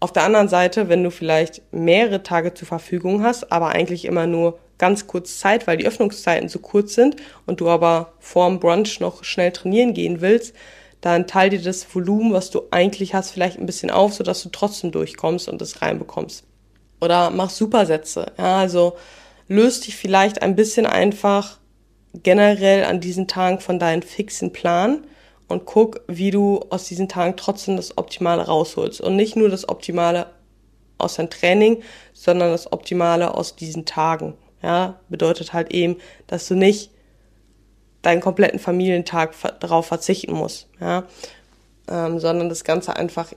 Auf 0.00 0.12
der 0.12 0.24
anderen 0.24 0.48
Seite, 0.48 0.88
wenn 0.88 1.04
du 1.04 1.10
vielleicht 1.10 1.62
mehrere 1.72 2.22
Tage 2.22 2.54
zur 2.54 2.66
Verfügung 2.66 3.22
hast, 3.22 3.52
aber 3.52 3.68
eigentlich 3.68 4.06
immer 4.06 4.26
nur 4.26 4.58
ganz 4.78 5.06
kurz 5.06 5.38
Zeit, 5.38 5.66
weil 5.66 5.76
die 5.76 5.86
Öffnungszeiten 5.86 6.48
so 6.48 6.58
kurz 6.58 6.94
sind 6.94 7.16
und 7.46 7.60
du 7.60 7.68
aber 7.68 8.14
vorm 8.18 8.60
Brunch 8.60 8.98
noch 8.98 9.24
schnell 9.24 9.52
trainieren 9.52 9.92
gehen 9.92 10.22
willst, 10.22 10.54
dann 11.02 11.26
teil 11.26 11.50
dir 11.50 11.60
das 11.60 11.94
Volumen, 11.94 12.32
was 12.32 12.50
du 12.50 12.62
eigentlich 12.70 13.14
hast, 13.14 13.30
vielleicht 13.30 13.58
ein 13.58 13.66
bisschen 13.66 13.90
auf, 13.90 14.14
sodass 14.14 14.42
du 14.42 14.48
trotzdem 14.48 14.90
durchkommst 14.90 15.48
und 15.48 15.60
das 15.60 15.82
reinbekommst. 15.82 16.44
Oder 17.00 17.30
mach 17.30 17.50
Supersätze. 17.50 18.32
Ja, 18.38 18.58
also 18.58 18.96
löst 19.48 19.86
dich 19.86 19.96
vielleicht 19.96 20.42
ein 20.42 20.56
bisschen 20.56 20.86
einfach 20.86 21.58
generell 22.14 22.84
an 22.84 23.00
diesen 23.00 23.28
Tagen 23.28 23.60
von 23.60 23.78
deinem 23.78 24.02
fixen 24.02 24.52
Plan 24.52 25.04
und 25.50 25.66
guck, 25.66 26.02
wie 26.06 26.30
du 26.30 26.60
aus 26.70 26.84
diesen 26.84 27.08
Tagen 27.08 27.36
trotzdem 27.36 27.76
das 27.76 27.98
Optimale 27.98 28.46
rausholst. 28.46 29.00
Und 29.00 29.16
nicht 29.16 29.36
nur 29.36 29.48
das 29.48 29.68
Optimale 29.68 30.26
aus 30.96 31.16
deinem 31.16 31.30
Training, 31.30 31.82
sondern 32.12 32.50
das 32.50 32.72
Optimale 32.72 33.34
aus 33.34 33.56
diesen 33.56 33.84
Tagen. 33.84 34.34
Ja, 34.62 35.00
bedeutet 35.08 35.52
halt 35.52 35.72
eben, 35.72 35.96
dass 36.26 36.46
du 36.46 36.54
nicht 36.54 36.90
deinen 38.02 38.20
kompletten 38.20 38.58
Familientag 38.58 39.34
darauf 39.60 39.86
verzichten 39.86 40.32
musst, 40.32 40.68
ja, 40.80 41.04
ähm, 41.88 42.18
sondern 42.18 42.48
das 42.48 42.64
Ganze 42.64 42.94
einfach 42.96 43.32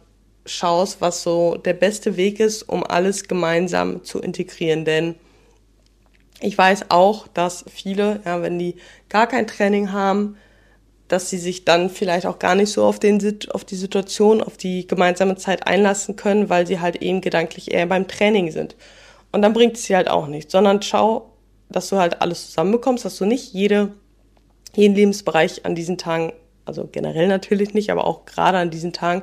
schaust, 0.45 1.01
was 1.01 1.23
so 1.23 1.55
der 1.55 1.73
beste 1.73 2.17
Weg 2.17 2.39
ist, 2.39 2.63
um 2.63 2.83
alles 2.83 3.27
gemeinsam 3.27 4.03
zu 4.03 4.19
integrieren. 4.19 4.85
Denn 4.85 5.15
Ich 6.41 6.57
weiß 6.57 6.85
auch, 6.89 7.27
dass 7.29 7.63
viele, 7.69 8.19
ja, 8.25 8.41
wenn 8.41 8.59
die 8.59 8.75
gar 9.07 9.27
kein 9.27 9.47
Training 9.47 9.93
haben, 9.93 10.35
dass 11.13 11.29
sie 11.29 11.37
sich 11.37 11.63
dann 11.63 11.91
vielleicht 11.91 12.25
auch 12.25 12.39
gar 12.39 12.55
nicht 12.55 12.71
so 12.71 12.83
auf, 12.83 12.97
den, 12.97 13.39
auf 13.51 13.63
die 13.63 13.75
Situation, 13.75 14.41
auf 14.41 14.57
die 14.57 14.87
gemeinsame 14.87 15.35
Zeit 15.35 15.67
einlassen 15.67 16.15
können, 16.15 16.49
weil 16.49 16.65
sie 16.65 16.79
halt 16.79 17.03
eben 17.03 17.21
gedanklich 17.21 17.71
eher 17.71 17.85
beim 17.85 18.07
Training 18.07 18.49
sind. 18.51 18.75
Und 19.31 19.43
dann 19.43 19.53
bringt 19.53 19.77
es 19.77 19.83
sie 19.83 19.95
halt 19.95 20.09
auch 20.09 20.25
nicht, 20.25 20.49
sondern 20.49 20.81
schau, 20.81 21.29
dass 21.69 21.89
du 21.89 21.97
halt 21.97 22.21
alles 22.23 22.47
zusammenbekommst, 22.47 23.05
dass 23.05 23.17
du 23.17 23.25
nicht 23.25 23.53
jede, 23.53 23.93
jeden 24.75 24.95
Lebensbereich 24.95 25.65
an 25.65 25.75
diesen 25.75 25.99
Tagen, 25.99 26.33
also 26.65 26.89
generell 26.91 27.27
natürlich 27.27 27.75
nicht, 27.75 27.91
aber 27.91 28.07
auch 28.07 28.25
gerade 28.25 28.57
an 28.57 28.71
diesen 28.71 28.91
Tagen 28.91 29.21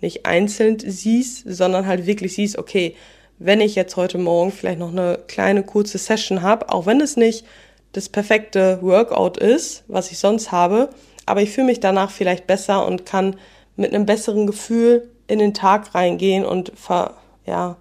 nicht 0.00 0.26
einzeln 0.26 0.78
siehst, 0.78 1.42
sondern 1.44 1.88
halt 1.88 2.06
wirklich 2.06 2.34
siehst, 2.34 2.56
okay, 2.56 2.94
wenn 3.40 3.60
ich 3.60 3.74
jetzt 3.74 3.96
heute 3.96 4.18
Morgen 4.18 4.52
vielleicht 4.52 4.78
noch 4.78 4.92
eine 4.92 5.18
kleine 5.26 5.64
kurze 5.64 5.98
Session 5.98 6.42
habe, 6.42 6.68
auch 6.68 6.86
wenn 6.86 7.00
es 7.00 7.16
nicht 7.16 7.44
das 7.90 8.08
perfekte 8.08 8.78
Workout 8.80 9.38
ist, 9.38 9.82
was 9.88 10.12
ich 10.12 10.18
sonst 10.18 10.52
habe, 10.52 10.90
aber 11.26 11.42
ich 11.42 11.50
fühle 11.50 11.66
mich 11.66 11.80
danach 11.80 12.10
vielleicht 12.10 12.46
besser 12.46 12.86
und 12.86 13.06
kann 13.06 13.36
mit 13.76 13.94
einem 13.94 14.06
besseren 14.06 14.46
Gefühl 14.46 15.08
in 15.26 15.38
den 15.38 15.54
Tag 15.54 15.94
reingehen 15.94 16.44
und 16.44 16.72
ver, 16.74 17.14
ja, 17.46 17.76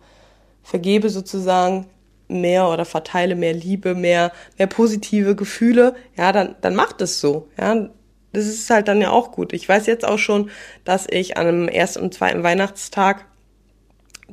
vergebe 0.63 1.10
sozusagen 1.10 1.88
mehr 2.27 2.69
oder 2.69 2.86
verteile 2.86 3.36
mehr 3.36 3.53
Liebe, 3.53 3.93
mehr, 3.93 4.31
mehr 4.57 4.67
positive 4.67 5.36
Gefühle, 5.36 5.95
ja, 6.17 6.31
dann, 6.31 6.55
dann 6.62 6.75
macht 6.75 7.01
es 7.01 7.19
so, 7.19 7.48
ja. 7.60 7.89
Das 8.33 8.45
ist 8.45 8.69
halt 8.69 8.88
dann 8.88 9.01
ja 9.01 9.10
auch 9.10 9.33
gut. 9.33 9.51
Ich 9.51 9.67
weiß 9.67 9.88
jetzt 9.88 10.07
auch 10.07 10.17
schon, 10.17 10.51
dass 10.86 11.05
ich 11.10 11.36
an 11.36 11.48
einem 11.48 11.67
ersten 11.67 12.01
und 12.01 12.13
zweiten 12.13 12.43
Weihnachtstag, 12.43 13.25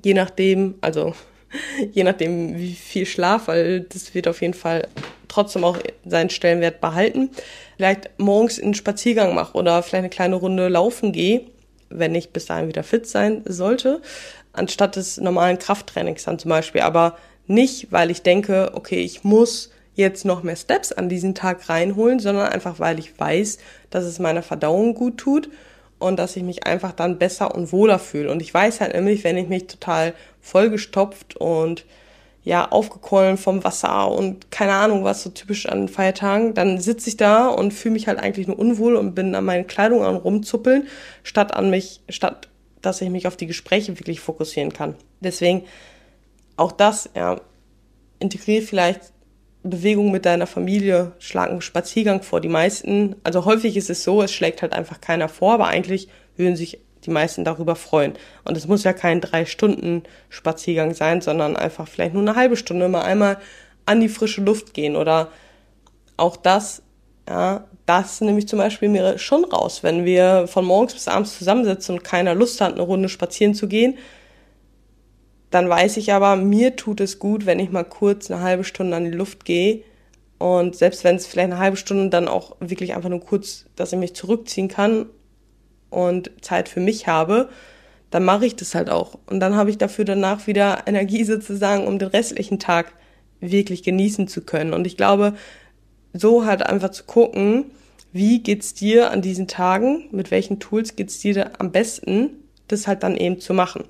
je 0.04 0.14
nachdem, 0.14 0.76
also 0.82 1.14
je 1.92 2.04
nachdem 2.04 2.56
wie 2.56 2.74
viel 2.74 3.06
Schlaf, 3.06 3.48
weil 3.48 3.80
das 3.80 4.14
wird 4.14 4.28
auf 4.28 4.40
jeden 4.40 4.54
Fall 4.54 4.88
trotzdem 5.28 5.64
auch 5.64 5.78
seinen 6.04 6.30
Stellenwert 6.30 6.80
behalten, 6.80 7.30
vielleicht 7.76 8.10
morgens 8.18 8.60
einen 8.60 8.74
Spaziergang 8.74 9.34
mache 9.34 9.56
oder 9.56 9.82
vielleicht 9.82 10.00
eine 10.00 10.08
kleine 10.10 10.36
Runde 10.36 10.68
laufen 10.68 11.12
gehe, 11.12 11.42
wenn 11.90 12.14
ich 12.14 12.30
bis 12.30 12.46
dahin 12.46 12.68
wieder 12.68 12.82
fit 12.82 13.06
sein 13.06 13.42
sollte, 13.46 14.00
anstatt 14.52 14.96
des 14.96 15.18
normalen 15.18 15.58
Krafttrainings 15.58 16.24
dann 16.24 16.38
zum 16.38 16.48
Beispiel. 16.50 16.80
Aber 16.80 17.16
nicht, 17.46 17.92
weil 17.92 18.10
ich 18.10 18.22
denke, 18.22 18.72
okay, 18.74 19.00
ich 19.00 19.24
muss 19.24 19.70
jetzt 19.94 20.24
noch 20.24 20.42
mehr 20.42 20.56
Steps 20.56 20.92
an 20.92 21.08
diesen 21.08 21.34
Tag 21.34 21.68
reinholen, 21.68 22.20
sondern 22.20 22.48
einfach, 22.48 22.78
weil 22.78 22.98
ich 22.98 23.18
weiß, 23.18 23.58
dass 23.90 24.04
es 24.04 24.18
meiner 24.18 24.42
Verdauung 24.42 24.94
gut 24.94 25.18
tut 25.18 25.48
und 25.98 26.18
dass 26.18 26.36
ich 26.36 26.42
mich 26.42 26.66
einfach 26.66 26.92
dann 26.92 27.18
besser 27.18 27.54
und 27.54 27.72
wohler 27.72 27.98
fühle. 27.98 28.30
Und 28.30 28.40
ich 28.40 28.52
weiß 28.52 28.80
halt 28.80 28.94
nämlich, 28.94 29.24
wenn 29.24 29.36
ich 29.36 29.48
mich 29.48 29.66
total 29.66 30.14
vollgestopft 30.40 31.36
und 31.36 31.84
ja, 32.44 32.70
aufgequollen 32.70 33.36
vom 33.36 33.62
Wasser 33.64 34.10
und 34.10 34.50
keine 34.50 34.72
Ahnung, 34.72 35.04
was 35.04 35.22
so 35.22 35.30
typisch 35.30 35.66
an 35.66 35.88
Feiertagen, 35.88 36.54
dann 36.54 36.78
sitze 36.78 37.10
ich 37.10 37.16
da 37.16 37.48
und 37.48 37.74
fühle 37.74 37.92
mich 37.92 38.06
halt 38.06 38.18
eigentlich 38.18 38.46
nur 38.46 38.58
unwohl 38.58 38.96
und 38.96 39.14
bin 39.14 39.34
an 39.34 39.44
meine 39.44 39.64
Kleidung 39.64 40.02
an 40.02 40.16
rumzuppeln, 40.16 40.86
statt 41.24 41.52
an 41.52 41.68
mich, 41.68 42.00
statt 42.08 42.48
dass 42.80 43.02
ich 43.02 43.10
mich 43.10 43.26
auf 43.26 43.36
die 43.36 43.46
Gespräche 43.46 43.98
wirklich 43.98 44.20
fokussieren 44.20 44.72
kann. 44.72 44.94
Deswegen 45.20 45.64
auch 46.56 46.72
das, 46.72 47.10
ja, 47.14 47.40
integriere 48.18 48.62
vielleicht 48.62 49.12
Bewegung 49.62 50.10
mit 50.10 50.24
deiner 50.24 50.46
Familie, 50.46 51.12
schlag 51.18 51.50
einen 51.50 51.60
Spaziergang 51.60 52.22
vor. 52.22 52.40
Die 52.40 52.48
meisten, 52.48 53.16
also 53.24 53.44
häufig 53.44 53.76
ist 53.76 53.90
es 53.90 54.04
so, 54.04 54.22
es 54.22 54.32
schlägt 54.32 54.62
halt 54.62 54.72
einfach 54.72 55.00
keiner 55.00 55.28
vor, 55.28 55.54
aber 55.54 55.66
eigentlich 55.66 56.08
würden 56.36 56.56
sich 56.56 56.80
die 57.04 57.10
meisten 57.10 57.44
darüber 57.44 57.76
freuen. 57.76 58.14
Und 58.44 58.56
es 58.56 58.66
muss 58.66 58.84
ja 58.84 58.92
kein 58.92 59.20
drei 59.20 59.44
Stunden 59.46 60.02
Spaziergang 60.28 60.94
sein, 60.94 61.20
sondern 61.20 61.56
einfach 61.56 61.88
vielleicht 61.88 62.14
nur 62.14 62.22
eine 62.22 62.36
halbe 62.36 62.56
Stunde 62.56 62.88
mal 62.88 63.02
einmal 63.02 63.38
an 63.86 64.00
die 64.00 64.08
frische 64.08 64.42
Luft 64.42 64.74
gehen 64.74 64.96
oder 64.96 65.28
auch 66.16 66.36
das, 66.36 66.82
ja, 67.28 67.64
das 67.86 68.20
nehme 68.20 68.38
ich 68.38 68.48
zum 68.48 68.58
Beispiel 68.58 68.88
mir 68.88 69.18
schon 69.18 69.44
raus, 69.44 69.82
wenn 69.82 70.04
wir 70.04 70.46
von 70.46 70.64
morgens 70.64 70.94
bis 70.94 71.08
abends 71.08 71.38
zusammensitzen 71.38 71.96
und 71.96 72.04
keiner 72.04 72.34
Lust 72.34 72.60
hat, 72.60 72.74
eine 72.74 72.82
Runde 72.82 73.08
spazieren 73.08 73.54
zu 73.54 73.66
gehen, 73.66 73.96
dann 75.50 75.68
weiß 75.68 75.96
ich 75.96 76.12
aber, 76.12 76.36
mir 76.36 76.76
tut 76.76 77.00
es 77.00 77.18
gut, 77.18 77.46
wenn 77.46 77.58
ich 77.58 77.70
mal 77.70 77.84
kurz 77.84 78.30
eine 78.30 78.42
halbe 78.42 78.64
Stunde 78.64 78.96
an 78.96 79.04
die 79.04 79.16
Luft 79.16 79.44
gehe 79.44 79.82
und 80.38 80.76
selbst 80.76 81.04
wenn 81.04 81.16
es 81.16 81.26
vielleicht 81.26 81.50
eine 81.50 81.58
halbe 81.58 81.76
Stunde 81.76 82.10
dann 82.10 82.28
auch 82.28 82.56
wirklich 82.60 82.94
einfach 82.94 83.08
nur 83.08 83.20
kurz, 83.20 83.66
dass 83.76 83.92
ich 83.92 83.98
mich 83.98 84.14
zurückziehen 84.14 84.68
kann 84.68 85.06
und 85.90 86.30
Zeit 86.42 86.68
für 86.68 86.80
mich 86.80 87.06
habe, 87.06 87.48
dann 88.10 88.24
mache 88.24 88.46
ich 88.46 88.56
das 88.56 88.74
halt 88.74 88.88
auch. 88.88 89.18
Und 89.26 89.40
dann 89.40 89.56
habe 89.56 89.70
ich 89.70 89.78
dafür 89.78 90.04
danach 90.04 90.46
wieder 90.46 90.84
Energie 90.86 91.24
sozusagen, 91.24 91.86
um 91.86 91.98
den 91.98 92.08
restlichen 92.08 92.58
Tag 92.58 92.92
wirklich 93.40 93.82
genießen 93.82 94.28
zu 94.28 94.42
können. 94.42 94.72
Und 94.72 94.86
ich 94.86 94.96
glaube, 94.96 95.34
so 96.12 96.44
halt 96.44 96.62
einfach 96.62 96.90
zu 96.90 97.04
gucken, 97.04 97.66
wie 98.12 98.42
geht's 98.42 98.74
dir 98.74 99.10
an 99.10 99.20
diesen 99.20 99.48
Tagen, 99.48 100.08
mit 100.12 100.30
welchen 100.30 100.58
Tools 100.58 100.96
geht's 100.96 101.18
dir 101.18 101.60
am 101.60 101.72
besten, 101.72 102.30
das 102.68 102.86
halt 102.86 103.02
dann 103.02 103.16
eben 103.16 103.40
zu 103.40 103.52
machen. 103.52 103.84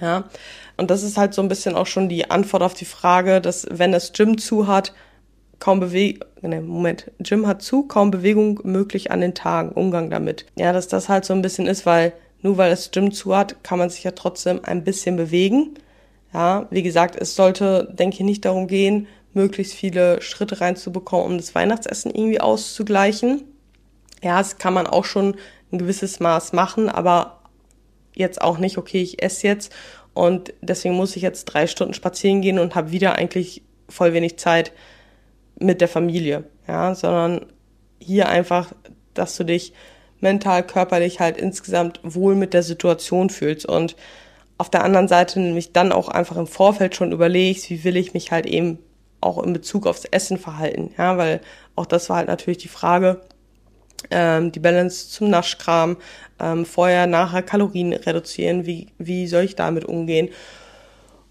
Ja, 0.00 0.24
und 0.76 0.90
das 0.90 1.02
ist 1.02 1.16
halt 1.16 1.32
so 1.32 1.40
ein 1.40 1.48
bisschen 1.48 1.74
auch 1.74 1.86
schon 1.86 2.08
die 2.08 2.30
Antwort 2.30 2.62
auf 2.62 2.74
die 2.74 2.84
Frage, 2.84 3.40
dass 3.40 3.66
wenn 3.70 3.92
das 3.92 4.12
Gym 4.12 4.36
zu 4.36 4.66
hat, 4.66 4.92
kaum 5.58 5.80
Bewegung, 5.80 6.24
ne, 6.42 6.60
Moment, 6.60 7.10
Gym 7.18 7.46
hat 7.46 7.62
zu, 7.62 7.84
kaum 7.84 8.10
Bewegung 8.10 8.60
möglich 8.64 9.10
an 9.10 9.20
den 9.20 9.34
Tagen, 9.34 9.70
Umgang 9.70 10.10
damit. 10.10 10.46
Ja, 10.56 10.72
dass 10.72 10.88
das 10.88 11.08
halt 11.08 11.24
so 11.24 11.32
ein 11.32 11.42
bisschen 11.42 11.66
ist, 11.66 11.86
weil 11.86 12.12
nur 12.42 12.58
weil 12.58 12.70
das 12.70 12.90
Gym 12.90 13.12
zu 13.12 13.34
hat, 13.34 13.64
kann 13.64 13.78
man 13.78 13.90
sich 13.90 14.04
ja 14.04 14.10
trotzdem 14.10 14.60
ein 14.62 14.84
bisschen 14.84 15.16
bewegen. 15.16 15.74
Ja, 16.34 16.66
wie 16.70 16.82
gesagt, 16.82 17.16
es 17.18 17.34
sollte, 17.34 17.88
denke 17.92 18.16
ich, 18.16 18.20
nicht 18.20 18.44
darum 18.44 18.66
gehen, 18.66 19.06
möglichst 19.32 19.74
viele 19.74 20.20
Schritte 20.20 20.60
reinzubekommen, 20.60 21.26
um 21.26 21.36
das 21.38 21.54
Weihnachtsessen 21.54 22.10
irgendwie 22.10 22.40
auszugleichen. 22.40 23.44
Ja, 24.22 24.38
das 24.38 24.58
kann 24.58 24.74
man 24.74 24.86
auch 24.86 25.04
schon 25.04 25.36
ein 25.72 25.78
gewisses 25.78 26.20
Maß 26.20 26.52
machen, 26.52 26.88
aber 26.88 27.35
jetzt 28.16 28.42
auch 28.42 28.58
nicht, 28.58 28.78
okay, 28.78 29.00
ich 29.00 29.22
esse 29.22 29.46
jetzt. 29.46 29.72
Und 30.14 30.52
deswegen 30.60 30.96
muss 30.96 31.14
ich 31.14 31.22
jetzt 31.22 31.44
drei 31.44 31.68
Stunden 31.68 31.94
spazieren 31.94 32.40
gehen 32.40 32.58
und 32.58 32.74
habe 32.74 32.90
wieder 32.90 33.14
eigentlich 33.14 33.62
voll 33.88 34.12
wenig 34.12 34.38
Zeit, 34.38 34.72
mit 35.58 35.80
der 35.80 35.88
Familie, 35.88 36.44
ja, 36.68 36.94
sondern 36.94 37.46
hier 37.98 38.28
einfach, 38.28 38.72
dass 39.14 39.36
du 39.36 39.44
dich 39.44 39.72
mental, 40.20 40.62
körperlich 40.62 41.20
halt 41.20 41.36
insgesamt 41.36 42.00
wohl 42.02 42.34
mit 42.34 42.54
der 42.54 42.62
Situation 42.62 43.30
fühlst. 43.30 43.66
Und 43.66 43.96
auf 44.58 44.70
der 44.70 44.84
anderen 44.84 45.08
Seite 45.08 45.40
nämlich 45.40 45.72
dann 45.72 45.92
auch 45.92 46.08
einfach 46.08 46.36
im 46.36 46.46
Vorfeld 46.46 46.94
schon 46.94 47.12
überlegst, 47.12 47.70
wie 47.70 47.84
will 47.84 47.96
ich 47.96 48.14
mich 48.14 48.32
halt 48.32 48.46
eben 48.46 48.78
auch 49.20 49.42
in 49.42 49.52
Bezug 49.52 49.86
aufs 49.86 50.04
Essen 50.04 50.38
verhalten, 50.38 50.92
ja, 50.98 51.16
weil 51.16 51.40
auch 51.74 51.86
das 51.86 52.08
war 52.10 52.18
halt 52.18 52.28
natürlich 52.28 52.58
die 52.58 52.68
Frage, 52.68 53.22
ähm, 54.10 54.52
die 54.52 54.60
Balance 54.60 55.08
zum 55.08 55.30
Naschkram, 55.30 55.96
ähm, 56.40 56.64
vorher, 56.64 57.06
nachher 57.06 57.42
Kalorien 57.42 57.92
reduzieren, 57.92 58.66
wie, 58.66 58.88
wie 58.98 59.26
soll 59.26 59.44
ich 59.44 59.56
damit 59.56 59.84
umgehen 59.84 60.30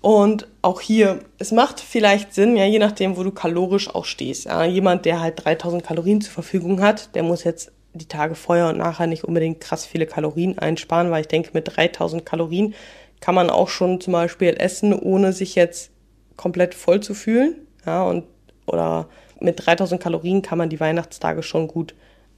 und 0.06 0.48
auch 0.62 0.82
hier, 0.82 1.22
es 1.40 1.52
macht 1.52 1.80
vielleicht 1.80 2.36
Sinn, 2.36 2.56
ja, 2.58 2.66
je 2.66 2.78
nachdem, 2.78 3.18
wo 3.18 3.24
du 3.24 3.32
kalorisch 3.32 3.90
auch 3.90 4.06
stehst. 4.06 4.46
Ja, 4.46 4.64
jemand, 4.64 5.04
der 5.06 5.20
halt 5.20 5.44
3000 5.44 5.84
Kalorien 5.84 6.22
zur 6.22 6.32
Verfügung 6.32 6.80
hat, 6.80 7.16
der 7.16 7.24
muss 7.24 7.44
jetzt 7.44 7.72
die 7.94 8.08
Tage 8.08 8.36
vorher 8.36 8.70
und 8.70 8.78
nachher 8.78 9.08
nicht 9.08 9.24
unbedingt 9.24 9.62
krass 9.62 9.84
viele 9.84 10.06
Kalorien 10.06 10.60
einsparen, 10.60 11.10
weil 11.10 11.22
ich 11.22 11.28
denke, 11.28 11.50
mit 11.54 11.76
3000 11.76 12.24
Kalorien 12.24 12.76
kann 13.20 13.34
man 13.34 13.50
auch 13.50 13.68
schon 13.68 14.00
zum 14.00 14.14
Beispiel 14.14 14.56
essen, 14.60 14.94
ohne 14.94 15.34
sich 15.34 15.56
jetzt 15.56 15.90
komplett 16.38 16.76
voll 16.76 17.00
zu 17.00 17.16
fühlen. 17.16 17.56
Ja, 17.84 18.04
und, 18.04 18.26
oder 18.68 19.10
mit 19.40 19.66
3000 19.66 20.00
Kalorien 20.00 20.44
kann 20.44 20.60
man 20.60 20.70
die 20.70 20.80
Weihnachtstage 20.80 21.42
schon 21.42 21.68
gut 21.68 21.96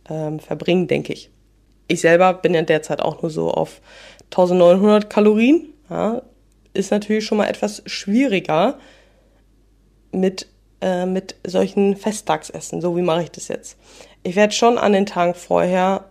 ähm, 0.09 0.39
verbringen, 0.39 0.87
denke 0.87 1.11
ich. 1.11 1.31
Ich 1.87 2.01
selber 2.01 2.33
bin 2.33 2.53
ja 2.53 2.61
derzeit 2.61 3.01
auch 3.01 3.21
nur 3.21 3.31
so 3.31 3.51
auf 3.51 3.81
1900 4.31 5.09
Kalorien. 5.09 5.73
Ja, 5.89 6.21
ist 6.73 6.91
natürlich 6.91 7.25
schon 7.25 7.37
mal 7.37 7.47
etwas 7.47 7.81
schwieriger 7.85 8.77
mit, 10.11 10.47
äh, 10.81 11.05
mit 11.05 11.35
solchen 11.45 11.95
Festtagsessen. 11.95 12.81
So 12.81 12.95
wie 12.97 13.01
mache 13.01 13.23
ich 13.23 13.31
das 13.31 13.47
jetzt? 13.47 13.77
Ich 14.23 14.35
werde 14.35 14.53
schon 14.53 14.77
an 14.77 14.93
den 14.93 15.05
Tagen 15.05 15.33
vorher 15.33 16.05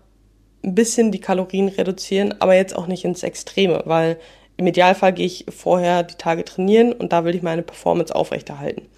ein 0.65 0.75
bisschen 0.75 1.13
die 1.13 1.21
Kalorien 1.21 1.69
reduzieren, 1.69 2.35
aber 2.41 2.55
jetzt 2.55 2.77
auch 2.77 2.87
nicht 2.87 3.05
ins 3.05 3.23
Extreme, 3.23 3.83
weil 3.85 4.19
im 4.57 4.67
Idealfall 4.67 5.13
gehe 5.13 5.27
ich 5.27 5.47
vorher 5.55 6.03
die 6.03 6.17
Tage 6.17 6.45
trainieren 6.45 6.93
und 6.93 7.13
da 7.13 7.25
will 7.25 7.35
ich 7.35 7.43
meine 7.43 7.63
Performance 7.63 8.15
aufrechterhalten. 8.15 8.89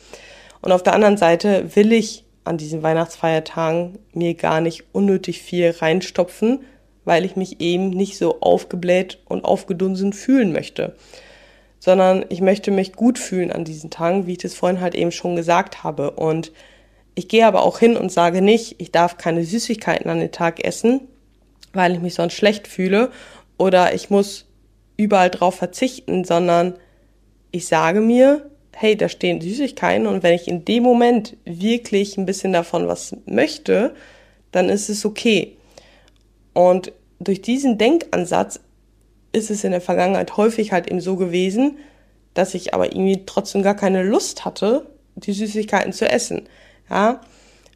Und 0.62 0.72
auf 0.72 0.82
der 0.82 0.94
anderen 0.94 1.16
Seite 1.16 1.74
will 1.76 1.92
ich 1.92 2.24
an 2.48 2.58
diesen 2.58 2.82
Weihnachtsfeiertagen 2.82 3.98
mir 4.12 4.34
gar 4.34 4.60
nicht 4.60 4.84
unnötig 4.92 5.42
viel 5.42 5.70
reinstopfen, 5.70 6.60
weil 7.04 7.24
ich 7.24 7.36
mich 7.36 7.60
eben 7.60 7.90
nicht 7.90 8.18
so 8.18 8.40
aufgebläht 8.40 9.18
und 9.26 9.44
aufgedunsen 9.44 10.12
fühlen 10.12 10.52
möchte 10.52 10.94
sondern 11.80 12.24
ich 12.28 12.40
möchte 12.40 12.70
mich 12.70 12.92
gut 12.92 13.18
fühlen 13.18 13.52
an 13.52 13.64
diesen 13.64 13.90
Tagen, 13.90 14.26
wie 14.26 14.32
ich 14.32 14.38
das 14.38 14.54
vorhin 14.54 14.80
halt 14.80 14.94
eben 14.94 15.12
schon 15.12 15.36
gesagt 15.36 15.84
habe. 15.84 16.10
Und 16.12 16.52
ich 17.14 17.28
gehe 17.28 17.46
aber 17.46 17.62
auch 17.62 17.78
hin 17.78 17.96
und 17.96 18.12
sage 18.12 18.42
nicht, 18.42 18.76
ich 18.78 18.92
darf 18.92 19.16
keine 19.16 19.44
Süßigkeiten 19.44 20.10
an 20.10 20.20
den 20.20 20.32
Tag 20.32 20.64
essen, 20.64 21.00
weil 21.72 21.92
ich 21.92 22.00
mich 22.00 22.14
sonst 22.14 22.34
schlecht 22.34 22.66
fühle 22.66 23.10
oder 23.56 23.94
ich 23.94 24.10
muss 24.10 24.46
überall 24.96 25.30
drauf 25.30 25.54
verzichten, 25.54 26.24
sondern 26.24 26.74
ich 27.50 27.66
sage 27.66 28.00
mir, 28.00 28.50
hey, 28.80 28.96
da 28.96 29.08
stehen 29.08 29.40
Süßigkeiten 29.40 30.06
und 30.06 30.22
wenn 30.22 30.34
ich 30.34 30.46
in 30.46 30.64
dem 30.64 30.84
Moment 30.84 31.36
wirklich 31.44 32.16
ein 32.16 32.26
bisschen 32.26 32.52
davon 32.52 32.86
was 32.86 33.16
möchte, 33.26 33.92
dann 34.52 34.68
ist 34.68 34.88
es 34.88 35.04
okay. 35.04 35.56
Und 36.52 36.92
durch 37.18 37.42
diesen 37.42 37.76
Denkansatz 37.76 38.60
ist 39.32 39.50
es 39.50 39.64
in 39.64 39.72
der 39.72 39.80
Vergangenheit 39.80 40.36
häufig 40.36 40.70
halt 40.70 40.88
eben 40.88 41.00
so 41.00 41.16
gewesen, 41.16 41.78
dass 42.34 42.54
ich 42.54 42.72
aber 42.72 42.86
irgendwie 42.86 43.24
trotzdem 43.26 43.64
gar 43.64 43.74
keine 43.74 44.04
Lust 44.04 44.44
hatte, 44.44 44.86
die 45.16 45.32
Süßigkeiten 45.32 45.92
zu 45.92 46.08
essen. 46.08 46.48
Ja. 46.88 47.20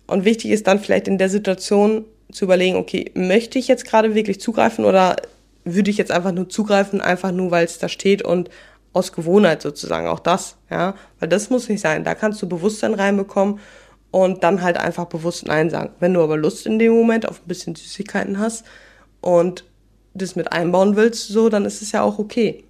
Und 0.06 0.24
wichtig 0.24 0.52
ist 0.52 0.68
dann 0.68 0.78
vielleicht 0.78 1.08
in 1.08 1.18
der 1.18 1.28
Situation 1.28 2.04
zu 2.30 2.44
überlegen, 2.44 2.76
okay, 2.76 3.10
möchte 3.14 3.58
ich 3.58 3.66
jetzt 3.66 3.86
gerade 3.86 4.14
wirklich 4.14 4.40
zugreifen 4.40 4.84
oder 4.84 5.16
würde 5.64 5.90
ich 5.90 5.98
jetzt 5.98 6.12
einfach 6.12 6.32
nur 6.32 6.48
zugreifen, 6.48 7.00
einfach 7.00 7.32
nur 7.32 7.50
weil 7.50 7.64
es 7.64 7.78
da 7.78 7.88
steht 7.88 8.22
und 8.22 8.50
aus 8.92 9.12
Gewohnheit 9.12 9.62
sozusagen 9.62 10.06
auch 10.06 10.20
das, 10.20 10.56
ja, 10.70 10.94
weil 11.18 11.28
das 11.28 11.50
muss 11.50 11.68
nicht 11.68 11.80
sein. 11.80 12.04
Da 12.04 12.14
kannst 12.14 12.42
du 12.42 12.48
Bewusstsein 12.48 12.94
reinbekommen 12.94 13.58
und 14.10 14.44
dann 14.44 14.62
halt 14.62 14.76
einfach 14.76 15.06
bewusst 15.06 15.46
Nein 15.46 15.70
sagen. 15.70 15.94
Wenn 15.98 16.14
du 16.14 16.22
aber 16.22 16.36
Lust 16.36 16.66
in 16.66 16.78
dem 16.78 16.92
Moment 16.92 17.28
auf 17.28 17.40
ein 17.40 17.48
bisschen 17.48 17.74
Süßigkeiten 17.74 18.38
hast 18.38 18.64
und 19.20 19.64
das 20.14 20.36
mit 20.36 20.52
einbauen 20.52 20.96
willst, 20.96 21.28
so, 21.28 21.48
dann 21.48 21.64
ist 21.64 21.80
es 21.80 21.92
ja 21.92 22.02
auch 22.02 22.18
okay. 22.18 22.64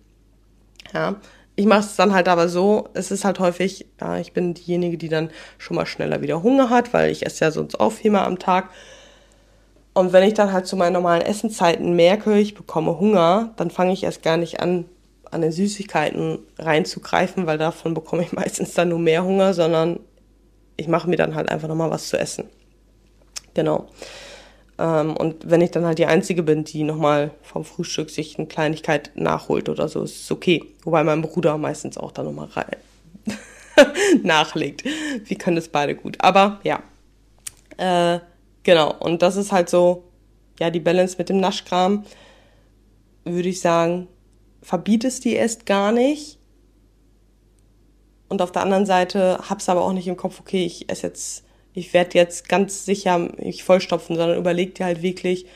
Ja, 0.95 1.17
ich 1.57 1.67
mache 1.67 1.81
es 1.81 1.97
dann 1.97 2.14
halt 2.14 2.29
aber 2.29 2.49
so, 2.49 2.88
es 2.95 3.11
ist 3.11 3.25
halt 3.25 3.38
häufig, 3.41 3.87
ja, 4.00 4.19
ich 4.19 4.33
bin 4.33 4.55
diejenige, 4.55 4.97
die 4.97 5.09
dann 5.09 5.31
schon 5.59 5.76
mal 5.76 5.87
schneller 5.87 6.23
wieder 6.23 6.43
Hunger 6.43 6.71
hat, 6.71 6.95
weil 6.95 7.11
ich 7.11 7.26
esse 7.26 7.45
ja 7.45 7.50
sonst 7.50 7.79
auch 7.81 7.93
viermal 7.93 8.26
am 8.26 8.38
Tag. 8.38 8.71
Und 9.95 10.12
wenn 10.12 10.26
ich 10.26 10.35
dann 10.35 10.52
halt 10.52 10.67
zu 10.67 10.76
meinen 10.76 10.95
normalen 10.95 11.23
Essenzeiten 11.23 11.95
merke, 11.95 12.38
ich 12.38 12.55
bekomme 12.55 12.99
Hunger, 12.99 13.52
dann 13.57 13.71
fange 13.71 13.93
ich 13.93 14.05
erst 14.05 14.23
gar 14.23 14.38
nicht 14.38 14.61
an, 14.61 14.87
an 15.33 15.41
den 15.41 15.51
Süßigkeiten 15.51 16.39
reinzugreifen, 16.59 17.47
weil 17.47 17.59
davon 17.59 17.95
bekomme 17.95 18.23
ich 18.23 18.33
meistens 18.33 18.75
dann 18.75 18.91
nur 18.91 18.99
mehr 18.99 19.25
Hunger, 19.25 19.55
sondern 19.55 20.01
ich 20.77 20.89
mache 20.89 21.09
mir 21.09 21.17
dann 21.17 21.35
halt 21.35 21.49
einfach 21.49 21.69
nochmal 21.69 21.91
was 21.91 22.09
zu 22.09 22.19
essen. 22.19 22.45
Genau. 23.55 23.89
Ähm, 24.79 25.17
und 25.17 25.51
wenn 25.51 25.61
ich 25.61 25.71
dann 25.71 25.85
halt 25.85 25.99
die 25.99 26.07
Einzige 26.07 26.43
bin, 26.43 26.65
die 26.65 26.83
nochmal 26.83 27.31
vom 27.43 27.65
Frühstück 27.65 28.11
sich 28.11 28.39
eine 28.39 28.47
Kleinigkeit 28.47 29.11
nachholt 29.15 29.69
oder 29.69 29.89
so, 29.89 30.03
ist 30.03 30.23
es 30.23 30.31
okay. 30.31 30.65
Wobei 30.85 31.05
mein 31.05 31.23
Bruder 31.23 31.59
meistens 31.59 31.99
auch 31.99 32.12
da 32.12 32.23
nochmal 32.23 32.49
rein 32.49 32.77
nachlegt. 34.23 34.85
Wir 35.25 35.39
können 35.39 35.57
das 35.57 35.69
beide 35.69 35.95
gut. 35.95 36.17
Aber 36.21 36.61
ja. 36.62 36.83
Äh, 37.77 38.21
genau. 38.62 38.95
Und 38.99 39.23
das 39.23 39.37
ist 39.37 39.53
halt 39.53 39.69
so, 39.69 40.05
ja, 40.59 40.71
die 40.71 40.81
Balance 40.81 41.17
mit 41.19 41.29
dem 41.29 41.39
Naschkram, 41.39 42.05
würde 43.25 43.49
ich 43.49 43.61
sagen, 43.61 44.09
verbietest 44.62 45.25
die 45.25 45.35
erst 45.35 45.66
gar 45.66 45.92
nicht. 45.92 46.38
Und 48.28 48.40
auf 48.40 48.52
der 48.52 48.62
anderen 48.62 48.87
Seite 48.87 49.38
hab's 49.49 49.69
aber 49.69 49.83
auch 49.83 49.92
nicht 49.92 50.09
im 50.09 50.16
Kopf, 50.16 50.40
okay, 50.40 50.64
ich 50.64 50.88
esse 50.88 51.09
jetzt, 51.09 51.45
ich 51.75 51.92
werde 51.92 52.16
jetzt 52.16 52.49
ganz 52.49 52.87
sicher 52.87 53.19
mich 53.19 53.64
vollstopfen, 53.64 54.16
sondern 54.16 54.38
überleg 54.38 54.75
dir 54.75 54.87
halt 54.87 55.02
wirklich, 55.02 55.47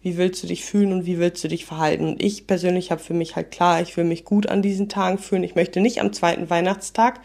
wie 0.00 0.16
willst 0.16 0.42
du 0.42 0.46
dich 0.46 0.64
fühlen 0.64 0.92
und 0.92 1.06
wie 1.06 1.18
willst 1.18 1.42
du 1.44 1.48
dich 1.48 1.66
verhalten. 1.66 2.06
Und 2.06 2.22
ich 2.22 2.46
persönlich 2.46 2.90
habe 2.90 3.02
für 3.02 3.14
mich 3.14 3.36
halt 3.36 3.50
klar, 3.50 3.82
ich 3.82 3.96
will 3.96 4.04
mich 4.04 4.24
gut 4.24 4.48
an 4.48 4.62
diesen 4.62 4.88
Tagen 4.88 5.18
fühlen. 5.18 5.44
Ich 5.44 5.54
möchte 5.54 5.80
nicht 5.80 6.00
am 6.00 6.12
zweiten 6.12 6.48
Weihnachtstag, 6.48 7.20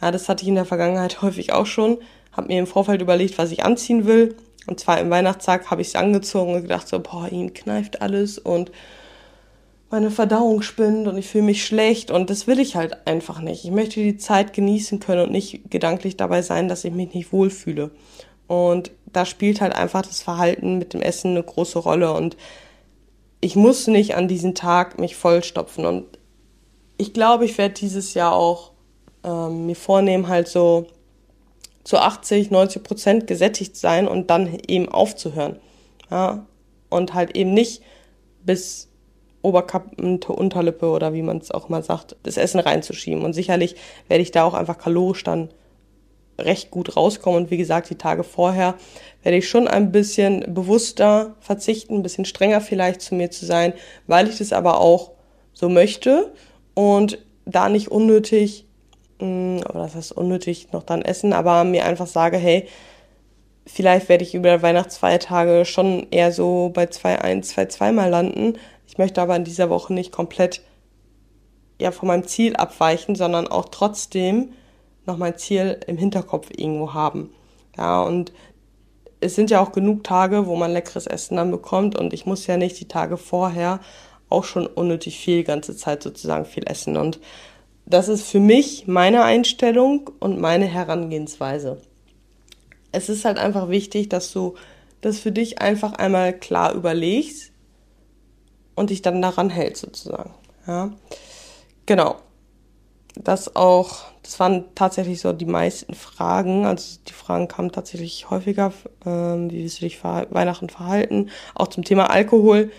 ja, 0.00 0.10
das 0.10 0.28
hatte 0.28 0.42
ich 0.42 0.48
in 0.48 0.54
der 0.54 0.64
Vergangenheit 0.64 1.22
häufig 1.22 1.52
auch 1.52 1.66
schon, 1.66 1.98
habe 2.32 2.48
mir 2.48 2.58
im 2.58 2.66
Vorfeld 2.66 3.02
überlegt, 3.02 3.38
was 3.38 3.52
ich 3.52 3.64
anziehen 3.64 4.06
will. 4.06 4.36
Am 4.66 4.76
zweiten 4.78 5.10
Weihnachtstag 5.10 5.70
habe 5.70 5.82
ich 5.82 5.88
es 5.88 5.94
angezogen 5.94 6.54
und 6.54 6.62
gedacht 6.62 6.88
so, 6.88 6.98
boah, 6.98 7.28
ihn 7.30 7.52
kneift 7.52 8.00
alles 8.00 8.38
und 8.38 8.72
meine 9.94 10.10
Verdauung 10.10 10.60
spinnt 10.62 11.06
und 11.06 11.16
ich 11.16 11.28
fühle 11.28 11.44
mich 11.44 11.64
schlecht 11.64 12.10
und 12.10 12.28
das 12.28 12.48
will 12.48 12.58
ich 12.58 12.74
halt 12.74 13.06
einfach 13.06 13.40
nicht. 13.40 13.64
Ich 13.64 13.70
möchte 13.70 14.02
die 14.02 14.16
Zeit 14.16 14.52
genießen 14.52 14.98
können 14.98 15.26
und 15.26 15.30
nicht 15.30 15.70
gedanklich 15.70 16.16
dabei 16.16 16.42
sein, 16.42 16.66
dass 16.66 16.82
ich 16.82 16.92
mich 16.92 17.14
nicht 17.14 17.32
wohlfühle. 17.32 17.92
Und 18.48 18.90
da 19.06 19.24
spielt 19.24 19.60
halt 19.60 19.72
einfach 19.72 20.02
das 20.02 20.20
Verhalten 20.20 20.78
mit 20.78 20.94
dem 20.94 21.00
Essen 21.00 21.30
eine 21.30 21.44
große 21.44 21.78
Rolle 21.78 22.12
und 22.12 22.36
ich 23.40 23.54
muss 23.54 23.86
nicht 23.86 24.16
an 24.16 24.26
diesen 24.26 24.56
Tag 24.56 24.98
mich 24.98 25.14
vollstopfen 25.14 25.86
und 25.86 26.18
ich 26.96 27.12
glaube, 27.12 27.44
ich 27.44 27.56
werde 27.56 27.74
dieses 27.74 28.14
Jahr 28.14 28.34
auch 28.34 28.72
ähm, 29.22 29.66
mir 29.66 29.76
vornehmen, 29.76 30.26
halt 30.26 30.48
so 30.48 30.88
zu 31.84 31.98
80, 31.98 32.50
90 32.50 32.82
Prozent 32.82 33.26
gesättigt 33.28 33.76
sein 33.76 34.08
und 34.08 34.28
dann 34.28 34.58
eben 34.66 34.88
aufzuhören. 34.88 35.60
Ja, 36.10 36.46
und 36.90 37.14
halt 37.14 37.36
eben 37.36 37.54
nicht 37.54 37.80
bis 38.44 38.88
Oberkappe, 39.44 39.94
Unterlippe 40.32 40.88
oder 40.88 41.12
wie 41.12 41.22
man 41.22 41.38
es 41.38 41.50
auch 41.50 41.68
mal 41.68 41.82
sagt, 41.82 42.16
das 42.22 42.36
Essen 42.36 42.60
reinzuschieben. 42.60 43.24
Und 43.24 43.34
sicherlich 43.34 43.76
werde 44.08 44.22
ich 44.22 44.30
da 44.30 44.44
auch 44.44 44.54
einfach 44.54 44.78
kalorisch 44.78 45.22
dann 45.22 45.50
recht 46.38 46.70
gut 46.70 46.96
rauskommen. 46.96 47.44
Und 47.44 47.50
wie 47.50 47.56
gesagt, 47.56 47.90
die 47.90 47.98
Tage 47.98 48.24
vorher 48.24 48.74
werde 49.22 49.38
ich 49.38 49.48
schon 49.48 49.68
ein 49.68 49.92
bisschen 49.92 50.44
bewusster 50.52 51.34
verzichten, 51.40 51.96
ein 51.96 52.02
bisschen 52.02 52.24
strenger 52.24 52.60
vielleicht 52.60 53.00
zu 53.00 53.14
mir 53.14 53.30
zu 53.30 53.46
sein, 53.46 53.72
weil 54.06 54.28
ich 54.28 54.38
das 54.38 54.52
aber 54.52 54.80
auch 54.80 55.12
so 55.52 55.68
möchte 55.68 56.32
und 56.74 57.18
da 57.44 57.68
nicht 57.68 57.88
unnötig, 57.88 58.66
mm, 59.20 59.58
oder 59.58 59.84
das 59.84 59.94
heißt 59.94 60.12
unnötig 60.12 60.72
noch 60.72 60.82
dann 60.82 61.02
essen, 61.02 61.32
aber 61.32 61.64
mir 61.64 61.84
einfach 61.84 62.06
sage, 62.06 62.36
hey, 62.36 62.66
vielleicht 63.66 64.08
werde 64.08 64.24
ich 64.24 64.34
über 64.34 64.62
Weihnachtsfeiertage 64.62 65.64
schon 65.64 66.06
eher 66.10 66.32
so 66.32 66.70
bei 66.74 66.84
2-1, 66.84 67.54
2-2 67.54 67.92
mal 67.92 68.10
landen, 68.10 68.54
ich 68.94 68.98
möchte 68.98 69.20
aber 69.20 69.34
in 69.34 69.42
dieser 69.42 69.70
Woche 69.70 69.92
nicht 69.92 70.12
komplett 70.12 70.62
ja 71.80 71.90
von 71.90 72.06
meinem 72.06 72.28
Ziel 72.28 72.54
abweichen, 72.54 73.16
sondern 73.16 73.48
auch 73.48 73.64
trotzdem 73.68 74.52
noch 75.04 75.16
mein 75.16 75.36
Ziel 75.36 75.80
im 75.88 75.98
Hinterkopf 75.98 76.48
irgendwo 76.56 76.94
haben. 76.94 77.30
Ja, 77.76 78.02
und 78.02 78.32
es 79.18 79.34
sind 79.34 79.50
ja 79.50 79.60
auch 79.60 79.72
genug 79.72 80.04
Tage, 80.04 80.46
wo 80.46 80.54
man 80.54 80.72
leckeres 80.72 81.08
Essen 81.08 81.36
dann 81.36 81.50
bekommt 81.50 81.98
und 81.98 82.12
ich 82.12 82.24
muss 82.24 82.46
ja 82.46 82.56
nicht 82.56 82.78
die 82.78 82.86
Tage 82.86 83.16
vorher 83.16 83.80
auch 84.28 84.44
schon 84.44 84.68
unnötig 84.68 85.18
viel, 85.18 85.42
ganze 85.42 85.76
Zeit 85.76 86.04
sozusagen 86.04 86.44
viel 86.44 86.62
essen. 86.68 86.96
Und 86.96 87.18
das 87.86 88.08
ist 88.08 88.30
für 88.30 88.38
mich 88.38 88.86
meine 88.86 89.24
Einstellung 89.24 90.08
und 90.20 90.40
meine 90.40 90.66
Herangehensweise. 90.66 91.80
Es 92.92 93.08
ist 93.08 93.24
halt 93.24 93.38
einfach 93.38 93.70
wichtig, 93.70 94.08
dass 94.08 94.32
du 94.32 94.54
das 95.00 95.18
für 95.18 95.32
dich 95.32 95.60
einfach 95.60 95.94
einmal 95.94 96.32
klar 96.32 96.74
überlegst, 96.74 97.50
und 98.74 98.90
dich 98.90 99.02
dann 99.02 99.22
daran 99.22 99.50
hält 99.50 99.76
sozusagen. 99.76 100.34
Ja, 100.66 100.90
genau. 101.86 102.16
Das 103.16 103.54
auch, 103.54 104.02
das 104.22 104.40
waren 104.40 104.64
tatsächlich 104.74 105.20
so 105.20 105.32
die 105.32 105.44
meisten 105.44 105.94
Fragen. 105.94 106.66
Also 106.66 106.98
die 107.06 107.12
Fragen 107.12 107.46
kamen 107.46 107.70
tatsächlich 107.70 108.28
häufiger. 108.28 108.72
Ähm, 109.06 109.50
wie 109.50 109.62
willst 109.62 109.80
du 109.80 109.84
dich 109.84 109.98
ver 109.98 110.26
Weihnachten 110.30 110.68
verhalten? 110.68 111.30
Auch 111.54 111.68
zum 111.68 111.84
Thema 111.84 112.10
Alkohol. 112.10 112.72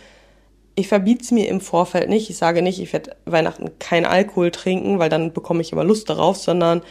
Ich 0.76 0.90
verbiete 0.90 1.24
es 1.24 1.32
mir 1.32 1.48
im 1.48 1.62
Vorfeld 1.62 2.10
nicht. 2.10 2.30
Ich 2.30 2.36
sage 2.36 2.62
nicht, 2.62 2.82
ich 2.82 2.92
werde 2.92 3.16
Weihnachten 3.24 3.80
kein 3.80 4.06
Alkohol 4.06 4.52
trinken, 4.52 5.00
weil 5.00 5.10
dann 5.10 5.32
bekomme 5.32 5.62
ich 5.62 5.72
immer 5.72 5.86
Lust 5.86 6.10
darauf, 6.10 6.36
sondern 6.36 6.82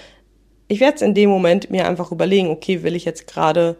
ich 0.69 0.81
werde 0.81 0.97
es 0.97 1.03
in 1.03 1.13
dem 1.13 1.29
Moment 1.29 1.71
mir 1.71 1.87
einfach 1.87 2.11
überlegen, 2.11 2.49
okay, 2.49 2.83
will 2.83 2.97
ich 2.97 3.05
jetzt 3.05 3.27
gerade 3.27 3.77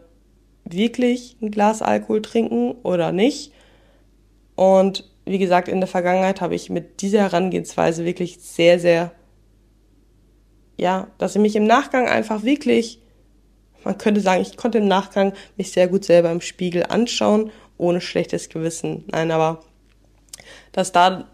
wirklich 0.63 1.37
ein 1.41 1.49
Glas 1.49 1.81
Alkohol 1.81 2.21
trinken 2.21 2.75
oder 2.83 3.11
nicht? 3.11 3.51
Und 4.55 5.09
wie 5.25 5.39
gesagt, 5.39 5.67
in 5.67 5.79
der 5.79 5.87
Vergangenheit 5.87 6.41
habe 6.41 6.55
ich 6.55 6.69
mit 6.69 7.01
dieser 7.01 7.19
Herangehensweise 7.19 8.05
wirklich 8.05 8.39
sehr, 8.39 8.79
sehr, 8.79 9.11
ja, 10.77 11.07
dass 11.17 11.35
ich 11.35 11.41
mich 11.41 11.55
im 11.55 11.65
Nachgang 11.65 12.07
einfach 12.07 12.43
wirklich, 12.43 12.99
man 13.83 13.97
könnte 13.97 14.21
sagen, 14.21 14.41
ich 14.41 14.55
konnte 14.55 14.77
im 14.77 14.87
Nachgang 14.87 15.33
mich 15.57 15.71
sehr 15.71 15.87
gut 15.87 16.05
selber 16.05 16.31
im 16.31 16.41
Spiegel 16.41 16.83
anschauen, 16.87 17.51
ohne 17.77 18.01
schlechtes 18.01 18.49
Gewissen. 18.49 19.05
Nein, 19.07 19.31
aber 19.31 19.61
dass 20.71 20.91
da 20.91 21.25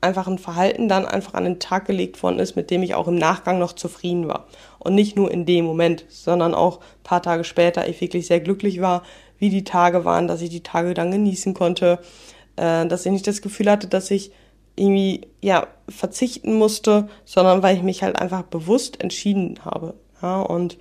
einfach 0.00 0.26
ein 0.28 0.38
Verhalten 0.38 0.88
dann 0.88 1.06
einfach 1.06 1.34
an 1.34 1.44
den 1.44 1.58
Tag 1.58 1.86
gelegt 1.86 2.22
worden 2.22 2.38
ist, 2.38 2.56
mit 2.56 2.70
dem 2.70 2.82
ich 2.82 2.94
auch 2.94 3.08
im 3.08 3.16
Nachgang 3.16 3.58
noch 3.58 3.72
zufrieden 3.72 4.28
war. 4.28 4.46
Und 4.78 4.94
nicht 4.94 5.16
nur 5.16 5.30
in 5.30 5.46
dem 5.46 5.64
Moment, 5.64 6.04
sondern 6.08 6.54
auch 6.54 6.78
ein 6.78 7.02
paar 7.02 7.22
Tage 7.22 7.44
später 7.44 7.88
ich 7.88 8.00
wirklich 8.00 8.26
sehr 8.26 8.40
glücklich 8.40 8.80
war, 8.80 9.02
wie 9.38 9.50
die 9.50 9.64
Tage 9.64 10.04
waren, 10.04 10.28
dass 10.28 10.42
ich 10.42 10.50
die 10.50 10.62
Tage 10.62 10.94
dann 10.94 11.10
genießen 11.10 11.54
konnte, 11.54 11.98
äh, 12.56 12.86
dass 12.86 13.06
ich 13.06 13.12
nicht 13.12 13.26
das 13.26 13.42
Gefühl 13.42 13.70
hatte, 13.70 13.86
dass 13.86 14.10
ich 14.10 14.32
irgendwie 14.76 15.28
ja 15.40 15.66
verzichten 15.88 16.54
musste, 16.54 17.08
sondern 17.24 17.62
weil 17.62 17.76
ich 17.76 17.82
mich 17.82 18.02
halt 18.02 18.16
einfach 18.16 18.42
bewusst 18.42 19.00
entschieden 19.00 19.58
habe. 19.64 19.94
Ja, 20.22 20.40
und 20.40 20.78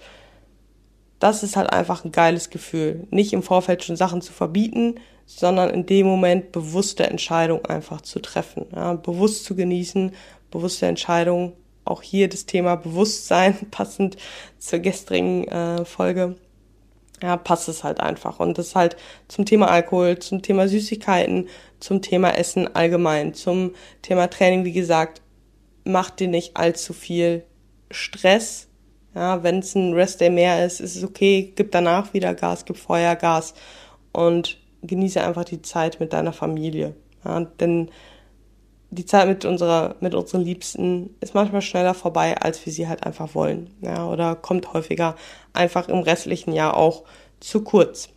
das 1.20 1.44
ist 1.44 1.56
halt 1.56 1.72
einfach 1.72 2.04
ein 2.04 2.12
geiles 2.12 2.50
Gefühl. 2.50 3.08
Nicht 3.10 3.34
im 3.34 3.42
Vorfeld 3.42 3.84
schon 3.84 3.96
Sachen 3.96 4.22
zu 4.22 4.34
verbieten, 4.34 4.96
sondern 5.26 5.70
in 5.70 5.86
dem 5.86 6.06
Moment 6.06 6.52
bewusste 6.52 7.08
Entscheidungen 7.08 7.66
einfach 7.66 8.02
zu 8.02 8.20
treffen. 8.20 8.68
Ja, 8.76 8.94
bewusst 8.94 9.46
zu 9.46 9.56
genießen, 9.56 10.12
bewusste 10.52 10.86
Entscheidungen. 10.88 11.54
Auch 11.86 12.02
hier 12.02 12.28
das 12.28 12.46
Thema 12.46 12.76
Bewusstsein, 12.76 13.56
passend 13.72 14.18
zur 14.60 14.80
gestrigen 14.80 15.48
äh, 15.48 15.86
Folge 15.86 16.36
ja, 17.22 17.38
passt 17.38 17.70
es 17.70 17.84
halt 17.84 18.00
einfach. 18.00 18.40
Und 18.40 18.58
das 18.58 18.76
halt 18.76 18.98
zum 19.28 19.46
Thema 19.46 19.70
Alkohol, 19.70 20.20
zum 20.20 20.42
Thema 20.42 20.68
Süßigkeiten, 20.68 21.48
zum 21.80 22.02
Thema 22.02 22.32
Essen 22.32 22.74
allgemein, 22.76 23.34
zum 23.34 23.74
Thema 24.02 24.28
Training, 24.28 24.66
wie 24.66 24.74
gesagt, 24.74 25.22
mach 25.84 26.10
dir 26.10 26.28
nicht 26.28 26.58
allzu 26.58 26.94
viel 26.94 27.44
Stress. 27.92 28.68
Ja, 29.14 29.44
wenn 29.44 29.60
es 29.60 29.76
ein 29.76 29.94
Restday 29.94 30.30
mehr 30.30 30.66
ist, 30.66 30.82
ist 30.82 30.98
es 30.98 31.04
okay, 31.04 31.54
gib 31.56 31.72
danach 31.72 32.14
wieder 32.14 32.34
Gas, 32.34 32.66
gib 32.66 32.76
vorher 32.76 33.16
Gas 33.16 33.54
und 34.12 34.60
genieße 34.84 35.24
einfach 35.24 35.46
die 35.46 35.62
Zeit 35.62 36.02
mit 36.02 36.12
deiner 36.12 36.34
Familie. 36.34 36.96
Ja, 37.24 37.40
denn 37.40 37.90
die 38.96 39.06
Zeit 39.06 39.28
mit 39.28 39.46
unserer, 39.46 39.96
mit 40.00 40.16
unseren 40.16 40.42
Liebsten 40.42 41.16
ist 41.20 41.36
manchmal 41.36 41.62
schneller 41.62 41.94
vorbei, 41.94 42.38
als 42.38 42.66
wir 42.66 42.74
sie 42.74 42.88
halt 42.88 43.06
einfach 43.06 43.36
wollen. 43.36 43.70
Ja, 43.82 44.08
oder 44.08 44.36
kommt 44.36 44.74
häufiger 44.74 45.16
einfach 45.54 45.88
im 45.88 46.00
restlichen 46.00 46.54
Jahr 46.54 46.76
auch 46.78 47.04
zu 47.40 47.64
kurz. 47.64 48.10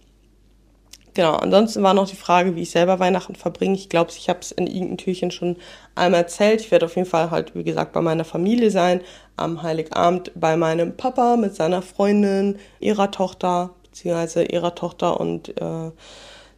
Genau, 1.14 1.35
ansonsten 1.35 1.83
war 1.83 1.95
noch 1.95 2.09
die 2.09 2.17
Frage, 2.17 2.55
wie 2.55 2.62
ich 2.62 2.71
selber 2.71 3.01
Weihnachten 3.01 3.35
verbringe. 3.35 3.75
Ich 3.75 3.88
glaube, 3.88 4.12
ich 4.17 4.29
habe 4.29 4.38
es 4.38 4.53
in 4.53 4.69
irgendeinem 4.69 4.99
Türchen 4.99 5.33
schon 5.33 5.57
einmal 5.97 6.21
erzählt. 6.21 6.61
Ich 6.61 6.71
werde 6.71 6.87
auf 6.87 6.95
jeden 6.95 7.09
Fall 7.09 7.33
halt, 7.33 7.57
wie 7.57 7.64
gesagt, 7.64 7.93
bei 7.93 8.01
meiner 8.01 8.25
Familie 8.25 8.71
sein. 8.71 9.01
Am 9.37 9.62
Heiligabend 9.62 10.31
bei 10.37 10.57
meinem 10.57 10.97
Papa 10.97 11.37
mit 11.37 11.57
seiner 11.57 11.83
Freundin, 11.83 12.59
ihrer 12.79 13.11
Tochter, 13.11 13.71
beziehungsweise 13.83 14.45
ihrer 14.45 14.77
Tochter 14.77 15.19
und 15.19 15.61
äh, 15.61 15.91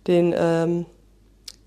den 0.06 0.34
ähm, 0.36 0.84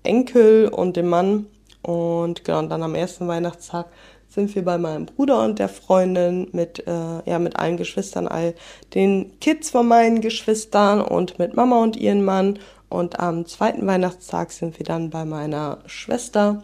Enkel 0.04 0.68
und 0.68 0.96
dem 0.96 1.08
Mann. 1.08 1.46
Und 1.84 2.44
genau, 2.44 2.60
und 2.60 2.70
dann 2.70 2.82
am 2.82 2.94
ersten 2.94 3.28
Weihnachtstag 3.28 3.86
sind 4.28 4.54
wir 4.54 4.64
bei 4.64 4.78
meinem 4.78 5.04
Bruder 5.04 5.44
und 5.44 5.58
der 5.58 5.68
Freundin 5.68 6.48
mit, 6.52 6.86
äh, 6.86 7.30
ja, 7.30 7.38
mit 7.38 7.56
allen 7.56 7.76
Geschwistern, 7.76 8.26
all 8.26 8.54
den 8.94 9.38
Kids 9.38 9.70
von 9.70 9.86
meinen 9.86 10.22
Geschwistern 10.22 11.02
und 11.02 11.38
mit 11.38 11.54
Mama 11.54 11.82
und 11.82 11.96
ihren 11.96 12.24
Mann. 12.24 12.58
Und 12.88 13.20
am 13.20 13.44
zweiten 13.44 13.86
Weihnachtstag 13.86 14.50
sind 14.50 14.78
wir 14.78 14.86
dann 14.86 15.10
bei 15.10 15.26
meiner 15.26 15.78
Schwester, 15.84 16.62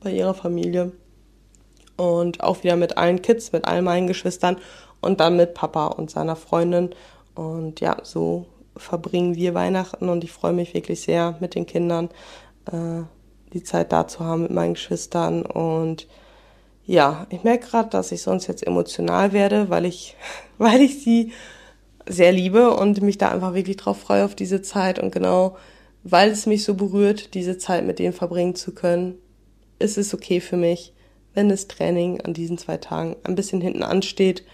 bei 0.00 0.10
ihrer 0.10 0.32
Familie. 0.32 0.92
Und 1.98 2.42
auch 2.42 2.64
wieder 2.64 2.76
mit 2.76 2.96
allen 2.96 3.20
Kids, 3.20 3.52
mit 3.52 3.66
all 3.66 3.82
meinen 3.82 4.06
Geschwistern 4.06 4.56
und 5.02 5.20
dann 5.20 5.36
mit 5.36 5.52
Papa 5.52 5.88
und 5.88 6.10
seiner 6.10 6.34
Freundin. 6.34 6.94
Und 7.34 7.80
ja, 7.80 7.98
so 8.02 8.46
verbringen 8.74 9.36
wir 9.36 9.52
Weihnachten 9.52 10.08
und 10.08 10.24
ich 10.24 10.32
freue 10.32 10.54
mich 10.54 10.72
wirklich 10.72 11.02
sehr 11.02 11.36
mit 11.40 11.54
den 11.54 11.66
Kindern, 11.66 12.08
äh, 12.72 13.02
die 13.52 13.62
Zeit 13.62 13.92
da 13.92 14.06
zu 14.08 14.20
haben 14.20 14.42
mit 14.42 14.50
meinen 14.50 14.74
Geschwistern. 14.74 15.44
Und 15.44 16.06
ja, 16.86 17.26
ich 17.30 17.44
merke 17.44 17.68
gerade, 17.68 17.90
dass 17.90 18.12
ich 18.12 18.22
sonst 18.22 18.46
jetzt 18.46 18.66
emotional 18.66 19.32
werde, 19.32 19.70
weil 19.70 19.84
ich, 19.84 20.16
weil 20.58 20.80
ich 20.80 21.02
sie 21.02 21.32
sehr 22.06 22.32
liebe 22.32 22.74
und 22.74 23.00
mich 23.02 23.18
da 23.18 23.28
einfach 23.28 23.54
wirklich 23.54 23.76
drauf 23.76 23.98
freue 24.00 24.24
auf 24.24 24.34
diese 24.34 24.62
Zeit 24.62 24.98
und 24.98 25.12
genau, 25.12 25.56
weil 26.02 26.30
es 26.30 26.46
mich 26.46 26.64
so 26.64 26.74
berührt, 26.74 27.34
diese 27.34 27.58
Zeit 27.58 27.86
mit 27.86 28.00
denen 28.00 28.12
verbringen 28.12 28.56
zu 28.56 28.74
können, 28.74 29.18
ist 29.78 29.98
es 29.98 30.12
okay 30.12 30.40
für 30.40 30.56
mich, 30.56 30.92
wenn 31.34 31.48
das 31.48 31.68
Training 31.68 32.20
an 32.20 32.34
diesen 32.34 32.58
zwei 32.58 32.76
Tagen 32.76 33.16
ein 33.22 33.36
bisschen 33.36 33.60
hinten 33.60 33.84
ansteht. 33.84 34.44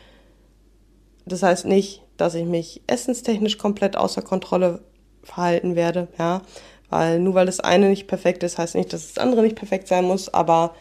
Das 1.24 1.42
heißt 1.42 1.64
nicht, 1.64 2.02
dass 2.16 2.34
ich 2.34 2.44
mich 2.44 2.82
essenstechnisch 2.87 3.58
komplett 3.58 3.96
außer 3.96 4.22
Kontrolle 4.22 4.80
verhalten 5.22 5.74
werde, 5.74 6.08
ja, 6.18 6.42
weil 6.90 7.18
nur 7.20 7.35
weil 7.35 7.46
das 7.46 7.61
eine 7.61 7.88
nicht 7.88 8.07
perfekt 8.07 8.42
ist, 8.42 8.59
heißt 8.59 8.74
nicht, 8.74 8.92
dass 8.92 9.12
das 9.12 9.22
andere 9.22 9.42
nicht 9.42 9.57
perfekt 9.57 9.88
sein 9.88 10.05
muss, 10.05 10.33
aber 10.33 10.74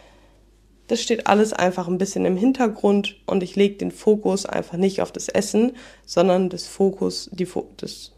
das 0.87 1.01
steht 1.01 1.27
alles 1.27 1.51
einfach 1.51 1.87
ein 1.87 1.97
bisschen 1.97 2.25
im 2.25 2.37
Hintergrund 2.37 3.17
und 3.25 3.43
ich 3.43 3.55
lege 3.55 3.75
den 3.75 3.91
Fokus 3.91 4.45
einfach 4.45 4.77
nicht 4.77 5.01
auf 5.01 5.11
das 5.11 5.27
Essen, 5.27 5.75
sondern 6.05 6.49
das 6.49 6.65
Fokus, 6.65 7.29
die, 7.33 7.47
das, 7.75 8.13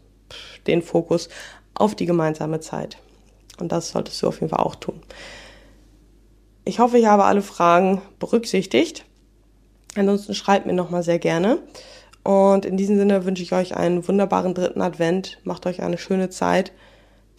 den 0.66 0.82
Fokus 0.82 1.28
auf 1.74 1.96
die 1.96 2.06
gemeinsame 2.06 2.60
Zeit. 2.60 2.98
Und 3.58 3.72
das 3.72 3.90
solltest 3.90 4.22
du 4.22 4.28
auf 4.28 4.40
jeden 4.40 4.50
Fall 4.50 4.64
auch 4.64 4.76
tun. 4.76 5.02
Ich 6.64 6.78
hoffe, 6.78 6.98
ich 6.98 7.06
habe 7.06 7.24
alle 7.24 7.42
Fragen 7.42 8.00
berücksichtigt. 8.18 9.04
Ansonsten 9.96 10.34
schreibt 10.34 10.66
mir 10.66 10.72
nochmal 10.72 11.02
sehr 11.02 11.18
gerne. 11.18 11.58
Und 12.22 12.64
in 12.64 12.76
diesem 12.76 12.96
Sinne 12.96 13.24
wünsche 13.24 13.42
ich 13.42 13.52
euch 13.52 13.76
einen 13.76 14.06
wunderbaren 14.06 14.54
dritten 14.54 14.82
Advent. 14.82 15.38
Macht 15.42 15.66
euch 15.66 15.82
eine 15.82 15.98
schöne 15.98 16.30
Zeit. 16.30 16.72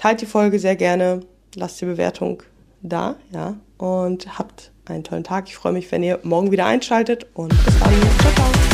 Teilt 0.01 0.19
die 0.19 0.25
Folge 0.25 0.57
sehr 0.57 0.75
gerne. 0.75 1.19
Lasst 1.53 1.79
die 1.79 1.85
Bewertung 1.85 2.41
da, 2.81 3.17
ja. 3.31 3.53
Und 3.77 4.39
habt 4.39 4.71
einen 4.85 5.03
tollen 5.03 5.23
Tag. 5.23 5.47
Ich 5.47 5.55
freue 5.55 5.73
mich, 5.73 5.91
wenn 5.91 6.01
ihr 6.01 6.19
morgen 6.23 6.51
wieder 6.51 6.65
einschaltet. 6.65 7.27
Und 7.35 7.49
bis 7.49 7.79
dann. 7.79 7.93
Ciao, 8.19 8.33
ciao. 8.33 8.70